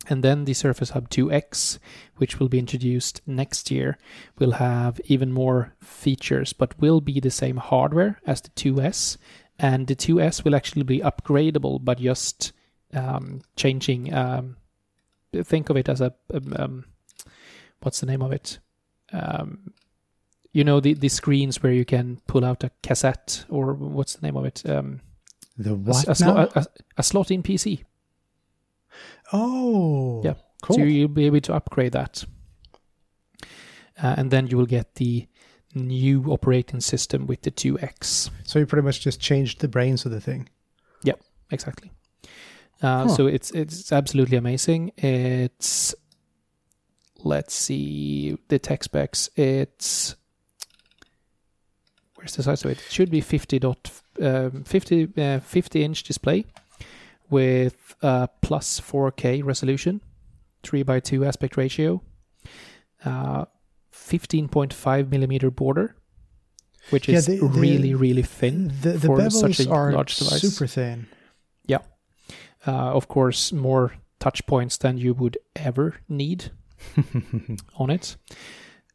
And 0.09 0.21
then 0.21 0.43
the 0.43 0.53
Surface 0.53 0.89
Hub 0.89 1.09
2X, 1.09 1.79
which 2.17 2.39
will 2.39 2.49
be 2.49 2.59
introduced 2.59 3.21
next 3.25 3.71
year, 3.71 3.97
will 4.37 4.51
have 4.51 4.99
even 5.05 5.31
more 5.31 5.73
features, 5.81 6.51
but 6.51 6.77
will 6.81 6.99
be 6.99 7.21
the 7.21 7.31
same 7.31 7.55
hardware 7.55 8.19
as 8.25 8.41
the 8.41 8.49
2S. 8.49 9.17
And 9.57 9.87
the 9.87 9.95
2S 9.95 10.43
will 10.43 10.55
actually 10.55 10.83
be 10.83 10.99
upgradable, 10.99 11.79
but 11.81 11.99
just 11.99 12.51
um, 12.93 13.41
changing 13.55 14.13
um, 14.13 14.57
think 15.43 15.69
of 15.69 15.77
it 15.77 15.89
as 15.89 16.01
a, 16.01 16.13
um, 16.33 16.53
um, 16.57 16.85
what's 17.81 17.99
the 17.99 18.05
name 18.05 18.21
of 18.21 18.31
it? 18.31 18.59
Um, 19.11 19.73
you 20.53 20.63
know 20.63 20.79
the 20.79 20.93
the 20.93 21.09
screens 21.09 21.61
where 21.61 21.73
you 21.73 21.83
can 21.83 22.19
pull 22.27 22.45
out 22.45 22.63
a 22.63 22.71
cassette 22.83 23.45
or 23.49 23.73
what's 23.73 24.15
the 24.15 24.25
name 24.25 24.37
of 24.37 24.45
it? 24.45 24.61
Um, 24.69 25.01
the 25.57 25.75
what? 25.75 26.07
A, 26.07 26.11
a, 26.11 26.15
slot, 26.15 26.55
a, 26.55 26.67
a, 26.97 27.03
slot 27.03 27.31
in 27.31 27.43
PC. 27.43 27.83
Oh, 29.31 30.21
yeah. 30.23 30.35
Cool. 30.61 30.77
So 30.77 30.83
you'll 30.83 31.07
be 31.07 31.25
able 31.25 31.41
to 31.41 31.53
upgrade 31.53 31.91
that, 31.93 32.23
uh, 34.01 34.15
and 34.17 34.31
then 34.31 34.47
you 34.47 34.57
will 34.57 34.65
get 34.65 34.95
the 34.95 35.27
new 35.75 36.25
operating 36.31 36.79
system 36.79 37.25
with 37.25 37.41
the 37.41 37.51
2X. 37.51 38.29
So 38.43 38.59
you 38.59 38.65
pretty 38.65 38.85
much 38.85 39.01
just 39.01 39.19
changed 39.19 39.59
the 39.59 39.67
brains 39.67 40.05
of 40.05 40.11
the 40.11 40.21
thing. 40.21 40.49
Yep, 41.03 41.19
exactly. 41.51 41.91
Uh, 42.83 43.03
huh. 43.03 43.07
So 43.07 43.27
it's 43.27 43.49
it's 43.51 43.91
absolutely 43.93 44.35
amazing. 44.37 44.91
It's 44.97 45.95
let's 47.23 47.55
see 47.55 48.37
the 48.49 48.59
tech 48.59 48.83
specs. 48.83 49.29
It's 49.37 50.15
where's 52.15 52.35
the 52.35 52.43
size 52.43 52.65
of 52.65 52.71
it? 52.71 52.79
It 52.79 52.91
should 52.91 53.09
be 53.09 53.21
50 53.21 53.59
dot 53.59 53.89
um, 54.21 54.65
50 54.65 55.07
uh, 55.17 55.39
50 55.39 55.83
inch 55.83 56.03
display 56.03 56.45
with 57.29 57.95
uh, 58.01 58.27
plus 58.41 58.81
4K 58.81 59.43
resolution, 59.43 60.01
three 60.61 60.83
by 60.83 60.99
two 60.99 61.23
aspect 61.23 61.55
ratio, 61.55 62.01
uh, 63.05 63.45
15.5 63.93 65.09
millimeter 65.09 65.49
border, 65.49 65.95
which 66.89 67.07
is 67.07 67.29
yeah, 67.29 67.35
the, 67.35 67.47
really 67.47 67.95
really 67.95 68.23
thin 68.23 68.73
the, 68.81 68.91
the 68.91 69.07
for 69.07 69.29
such 69.29 69.61
a 69.61 69.69
large 69.69 70.17
device. 70.17 70.41
Super 70.41 70.67
thin. 70.67 71.07
Uh, 72.65 72.93
of 72.93 73.07
course, 73.07 73.51
more 73.51 73.93
touch 74.19 74.45
points 74.45 74.77
than 74.77 74.97
you 74.97 75.13
would 75.13 75.37
ever 75.55 75.95
need 76.07 76.51
on 77.75 77.89
it. 77.89 78.15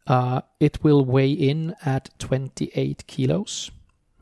Uh, 0.07 0.41
it 0.59 0.83
will 0.83 1.05
weigh 1.05 1.31
in 1.31 1.75
at 1.85 2.09
28 2.19 3.07
kilos, 3.07 3.71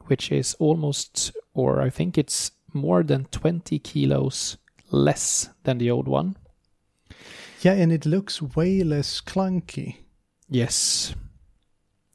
which 0.07 0.33
is 0.33 0.55
almost, 0.59 1.33
or 1.55 1.81
I 1.81 1.91
think 1.91 2.19
it's 2.19 2.51
more 2.73 3.05
than 3.05 3.27
20 3.27 3.79
kilos 3.79 4.57
less 4.91 5.51
than 5.63 5.79
the 5.79 5.91
old 5.91 6.09
one. 6.09 6.37
Yeah, 7.63 7.73
and 7.73 7.93
it 7.93 8.05
looks 8.05 8.43
way 8.43 8.83
less 8.83 9.21
clunky. 9.21 9.97
Yes. 10.49 11.15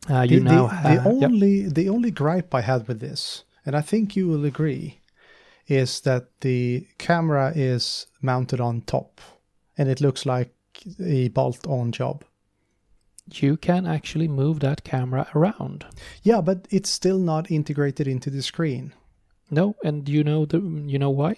Uh, 0.10 0.22
you 0.22 0.40
the, 0.40 0.46
now 0.46 0.68
the, 0.68 0.74
have, 0.74 1.04
the 1.04 1.10
only 1.10 1.62
yep. 1.62 1.74
the 1.74 1.90
only 1.90 2.12
gripe 2.12 2.56
I 2.56 2.62
had 2.62 2.88
with 2.88 3.00
this, 3.00 3.44
and 3.66 3.76
I 3.76 3.82
think 3.82 4.16
you 4.16 4.28
will 4.28 4.46
agree, 4.46 5.00
is 5.68 6.02
that 6.02 6.28
the 6.42 6.88
camera 6.98 7.52
is 7.56 8.08
mounted 8.22 8.60
on 8.60 8.82
top 8.82 9.22
and 9.78 9.90
it 9.90 10.02
looks 10.02 10.26
like 10.26 10.54
a 11.04 11.30
bolt 11.30 11.66
on 11.68 11.92
job. 11.92 12.24
You 13.32 13.56
can 13.56 13.86
actually 13.86 14.28
move 14.28 14.60
that 14.60 14.84
camera 14.84 15.28
around. 15.36 15.86
Yeah, 16.24 16.42
but 16.42 16.68
it's 16.70 16.90
still 16.90 17.20
not 17.20 17.52
integrated 17.52 18.08
into 18.08 18.30
the 18.30 18.42
screen. 18.42 18.94
No, 19.50 19.76
and 19.84 20.08
you 20.10 20.24
know 20.24 20.46
the 20.46 20.60
you 20.60 20.98
know 20.98 21.10
why? 21.10 21.36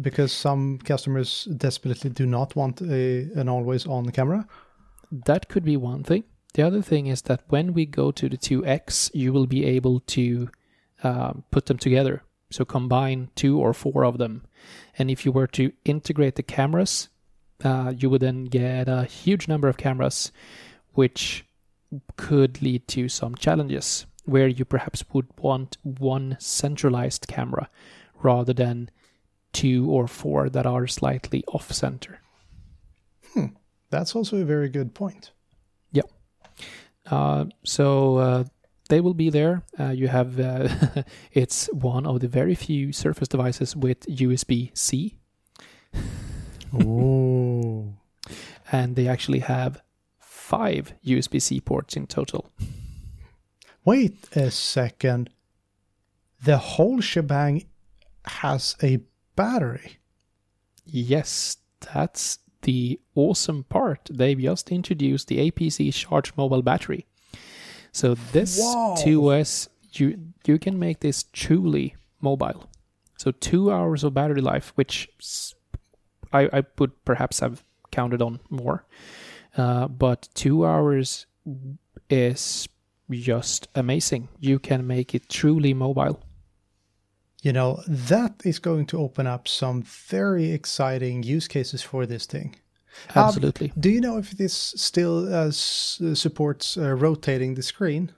Because 0.00 0.32
some 0.32 0.78
customers 0.78 1.44
desperately 1.56 2.10
do 2.10 2.26
not 2.26 2.54
want 2.54 2.80
a, 2.80 3.28
an 3.34 3.48
always 3.48 3.86
on 3.86 4.10
camera. 4.10 4.46
That 5.10 5.48
could 5.48 5.64
be 5.64 5.76
one 5.76 6.04
thing. 6.04 6.24
The 6.54 6.62
other 6.62 6.82
thing 6.82 7.06
is 7.06 7.22
that 7.22 7.42
when 7.48 7.72
we 7.72 7.86
go 7.86 8.10
to 8.10 8.28
the 8.28 8.36
2X, 8.36 9.10
you 9.14 9.32
will 9.32 9.46
be 9.46 9.64
able 9.64 10.00
to 10.00 10.48
um, 11.02 11.44
put 11.50 11.66
them 11.66 11.78
together 11.78 12.22
so 12.50 12.64
combine 12.64 13.30
two 13.34 13.58
or 13.58 13.72
four 13.72 14.04
of 14.04 14.18
them. 14.18 14.44
And 14.98 15.10
if 15.10 15.24
you 15.24 15.32
were 15.32 15.46
to 15.48 15.72
integrate 15.84 16.36
the 16.36 16.42
cameras, 16.42 17.08
uh, 17.64 17.92
you 17.96 18.08
would 18.10 18.22
then 18.22 18.44
get 18.44 18.88
a 18.88 19.04
huge 19.04 19.48
number 19.48 19.68
of 19.68 19.76
cameras, 19.76 20.32
which 20.94 21.44
could 22.16 22.60
lead 22.62 22.86
to 22.88 23.08
some 23.08 23.34
challenges 23.34 24.06
where 24.24 24.48
you 24.48 24.64
perhaps 24.64 25.04
would 25.12 25.26
want 25.38 25.78
one 25.82 26.36
centralized 26.38 27.26
camera 27.26 27.68
rather 28.22 28.52
than 28.52 28.90
two 29.52 29.90
or 29.90 30.06
four 30.06 30.50
that 30.50 30.66
are 30.66 30.86
slightly 30.86 31.42
off 31.48 31.72
center. 31.72 32.20
Hmm. 33.32 33.46
That's 33.90 34.14
also 34.14 34.36
a 34.36 34.44
very 34.44 34.68
good 34.68 34.94
point. 34.94 35.32
Yeah. 35.92 36.02
Uh, 37.10 37.46
so 37.64 38.18
uh, 38.18 38.44
they 38.88 39.00
will 39.00 39.14
be 39.14 39.30
there. 39.30 39.62
Uh, 39.78 39.90
you 39.90 40.08
have 40.08 40.40
uh, 40.40 40.68
it's 41.32 41.66
one 41.72 42.06
of 42.06 42.20
the 42.20 42.28
very 42.28 42.54
few 42.54 42.92
Surface 42.92 43.28
devices 43.28 43.76
with 43.76 44.00
USB 44.06 44.76
C. 44.76 45.18
oh. 46.72 47.94
And 48.70 48.96
they 48.96 49.08
actually 49.08 49.38
have 49.38 49.80
five 50.18 50.92
USB 51.02 51.40
C 51.40 51.58
ports 51.58 51.96
in 51.96 52.06
total. 52.06 52.50
Wait 53.82 54.28
a 54.36 54.50
second. 54.50 55.30
The 56.44 56.58
whole 56.58 57.00
shebang 57.00 57.64
has 58.26 58.76
a 58.82 59.00
battery. 59.36 59.98
Yes, 60.84 61.56
that's 61.80 62.40
the 62.62 63.00
awesome 63.14 63.64
part. 63.64 64.10
They've 64.12 64.38
just 64.38 64.70
introduced 64.70 65.28
the 65.28 65.50
APC 65.50 65.94
Charge 65.94 66.32
Mobile 66.36 66.62
Battery. 66.62 67.06
So 67.92 68.14
this 68.32 68.58
Whoa. 68.60 68.94
2S, 68.98 69.68
you 69.92 70.32
you 70.46 70.58
can 70.58 70.78
make 70.78 71.00
this 71.00 71.24
truly 71.32 71.96
mobile. 72.20 72.68
So 73.16 73.32
two 73.32 73.70
hours 73.70 74.04
of 74.04 74.14
battery 74.14 74.40
life, 74.40 74.72
which 74.76 75.08
I, 76.32 76.48
I 76.52 76.62
would 76.78 77.04
perhaps 77.04 77.40
have 77.40 77.64
counted 77.90 78.22
on 78.22 78.40
more, 78.48 78.86
uh, 79.56 79.88
but 79.88 80.28
two 80.34 80.64
hours 80.64 81.26
is 82.08 82.68
just 83.10 83.68
amazing. 83.74 84.28
You 84.38 84.58
can 84.58 84.86
make 84.86 85.14
it 85.14 85.28
truly 85.28 85.74
mobile. 85.74 86.22
You 87.42 87.52
know, 87.52 87.82
that 87.86 88.42
is 88.44 88.58
going 88.58 88.86
to 88.86 88.98
open 88.98 89.26
up 89.26 89.46
some 89.46 89.82
very 89.82 90.50
exciting 90.50 91.22
use 91.22 91.48
cases 91.48 91.82
for 91.82 92.04
this 92.04 92.26
thing. 92.26 92.56
Absolutely. 93.14 93.70
Um, 93.70 93.80
do 93.80 93.90
you 93.90 94.00
know 94.00 94.18
if 94.18 94.32
this 94.32 94.54
still 94.54 95.32
uh, 95.32 95.50
supports 95.50 96.76
uh, 96.76 96.94
rotating 96.94 97.54
the 97.54 97.62
screen? 97.62 98.12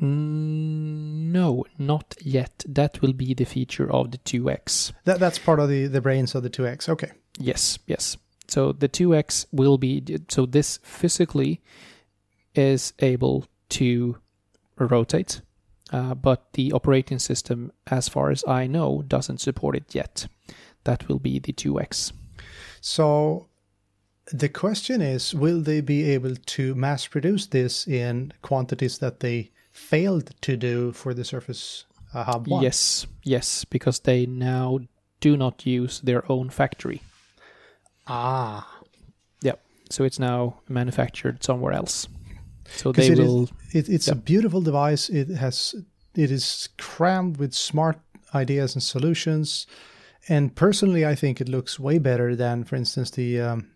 Mm, 0.00 1.32
no, 1.32 1.64
not 1.78 2.14
yet. 2.20 2.64
That 2.68 3.02
will 3.02 3.12
be 3.12 3.34
the 3.34 3.44
feature 3.44 3.90
of 3.90 4.12
the 4.12 4.18
2X. 4.18 4.92
That 5.04 5.18
that's 5.18 5.38
part 5.38 5.58
of 5.58 5.68
the 5.68 5.86
the 5.86 6.00
brains 6.00 6.34
of 6.34 6.42
the 6.42 6.50
2X. 6.50 6.88
Okay. 6.88 7.12
Yes, 7.38 7.78
yes. 7.86 8.16
So 8.46 8.72
the 8.72 8.88
2X 8.88 9.46
will 9.52 9.76
be 9.76 10.04
so 10.28 10.46
this 10.46 10.78
physically 10.82 11.60
is 12.54 12.92
able 13.00 13.46
to 13.70 14.16
rotate, 14.78 15.40
uh, 15.92 16.14
but 16.14 16.52
the 16.54 16.72
operating 16.72 17.18
system, 17.18 17.72
as 17.88 18.08
far 18.08 18.30
as 18.30 18.44
I 18.46 18.66
know, 18.66 19.02
doesn't 19.06 19.40
support 19.40 19.76
it 19.76 19.94
yet. 19.94 20.28
That 20.84 21.08
will 21.08 21.18
be 21.18 21.38
the 21.38 21.52
2X. 21.52 22.12
So 22.80 23.48
the 24.32 24.48
question 24.48 25.00
is 25.00 25.34
will 25.34 25.60
they 25.60 25.80
be 25.80 26.04
able 26.10 26.36
to 26.36 26.74
mass 26.74 27.06
produce 27.06 27.46
this 27.46 27.86
in 27.86 28.32
quantities 28.42 28.98
that 28.98 29.20
they 29.20 29.50
failed 29.72 30.34
to 30.42 30.56
do 30.56 30.92
for 30.92 31.14
the 31.14 31.24
Surface 31.24 31.84
uh, 32.14 32.24
Hub 32.24 32.46
1? 32.46 32.62
Yes, 32.62 33.06
yes, 33.22 33.64
because 33.64 34.00
they 34.00 34.26
now 34.26 34.80
do 35.20 35.36
not 35.36 35.66
use 35.66 36.00
their 36.00 36.30
own 36.30 36.50
factory. 36.50 37.02
Ah. 38.06 38.80
Yeah, 39.42 39.54
so 39.90 40.04
it's 40.04 40.18
now 40.18 40.60
manufactured 40.68 41.42
somewhere 41.44 41.72
else. 41.72 42.08
So 42.66 42.92
they 42.92 43.08
it 43.08 43.18
will. 43.18 43.44
Is, 43.72 43.88
it, 43.88 43.88
it's 43.88 44.08
a 44.08 44.14
beautiful 44.14 44.60
device. 44.60 45.08
It 45.08 45.28
has 45.28 45.74
it 46.14 46.30
is 46.30 46.68
crammed 46.78 47.38
with 47.38 47.54
smart 47.54 47.98
ideas 48.34 48.74
and 48.74 48.82
solutions. 48.82 49.66
And 50.28 50.54
personally, 50.54 51.06
I 51.06 51.14
think 51.14 51.40
it 51.40 51.48
looks 51.48 51.80
way 51.80 51.98
better 51.98 52.36
than, 52.36 52.64
for 52.64 52.76
instance, 52.76 53.10
the 53.10 53.40
um, 53.40 53.70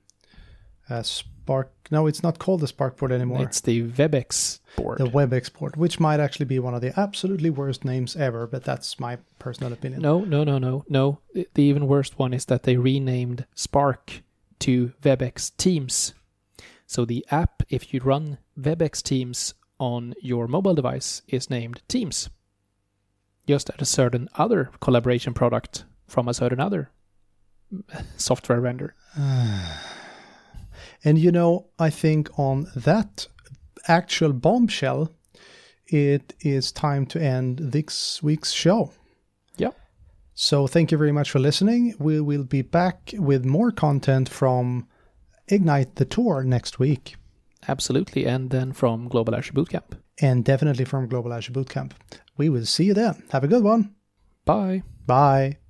uh, 0.89 1.03
Spark. 1.03 1.73
No, 1.91 2.07
it's 2.07 2.23
not 2.23 2.39
called 2.39 2.61
the 2.61 2.67
Spark 2.67 2.97
board 2.99 3.11
anymore. 3.11 3.43
It's 3.43 3.61
the 3.61 3.89
WebEx 3.89 4.61
port. 4.77 4.99
The 4.99 5.07
WebEx 5.07 5.53
board, 5.53 5.77
which 5.77 5.99
might 5.99 6.21
actually 6.21 6.47
be 6.47 6.59
one 6.59 6.75
of 6.75 6.83
the 6.83 6.99
absolutely 6.99 7.51
worst 7.51 7.85
names 7.85 8.17
ever, 8.17 8.47
but 8.47 8.65
that's 8.65 9.01
my 9.01 9.19
personal 9.39 9.73
opinion. 9.73 10.03
No, 10.03 10.21
no, 10.21 10.45
no, 10.45 10.59
no, 10.59 10.85
no. 10.89 11.19
The 11.33 11.63
even 11.63 11.87
worst 11.87 12.19
one 12.19 12.35
is 12.35 12.45
that 12.47 12.65
they 12.65 12.77
renamed 12.77 13.47
Spark 13.55 14.23
to 14.61 14.93
WebEx 15.03 15.57
Teams. 15.57 16.15
So 16.87 17.05
the 17.05 17.27
app, 17.31 17.63
if 17.71 17.95
you 17.95 18.01
run 18.01 18.39
WebEx 18.59 19.03
Teams 19.03 19.55
on 19.79 20.15
your 20.21 20.47
mobile 20.47 20.75
device, 20.75 21.23
is 21.29 21.49
named 21.49 21.83
Teams. 21.89 22.29
Just 23.49 23.71
as 23.71 23.81
a 23.81 23.91
certain 23.91 24.29
other 24.37 24.71
collaboration 24.81 25.35
product 25.35 25.85
from 26.13 26.29
a 26.29 26.35
certain 26.35 26.61
other 26.61 26.91
software 28.17 28.61
vendor. 28.61 28.95
and 31.05 31.19
you 31.19 31.33
know, 31.33 31.67
I 31.79 31.91
think 31.91 32.39
on 32.39 32.69
that 32.77 33.27
actual 33.89 34.33
bombshell, 34.33 35.11
it 35.87 36.35
is 36.41 36.71
time 36.71 37.07
to 37.07 37.21
end 37.21 37.59
this 37.59 38.23
week's 38.23 38.53
show. 38.53 38.93
Yep. 39.57 39.77
So 40.35 40.67
thank 40.67 40.93
you 40.93 40.99
very 40.99 41.13
much 41.13 41.31
for 41.31 41.39
listening. 41.39 41.95
We 41.99 42.21
will 42.21 42.45
be 42.45 42.63
back 42.63 43.15
with 43.15 43.45
more 43.45 43.73
content 43.73 44.29
from 44.29 44.87
Ignite 45.49 45.97
the 45.97 46.05
Tour 46.05 46.45
next 46.45 46.79
week. 46.79 47.17
Absolutely. 47.69 48.27
And 48.27 48.51
then 48.51 48.73
from 48.73 49.09
Global 49.09 49.35
Azure 49.35 49.53
Bootcamp. 49.53 49.99
And 50.21 50.45
definitely 50.45 50.85
from 50.85 51.09
Global 51.09 51.33
Azure 51.33 51.53
Bootcamp. 51.53 51.93
We 52.37 52.49
will 52.49 52.67
see 52.67 52.85
you 52.85 52.95
then. 52.95 53.23
Have 53.31 53.45
a 53.45 53.49
good 53.49 53.63
one. 53.63 53.95
Bye. 54.45 54.83
Bye. 55.07 55.62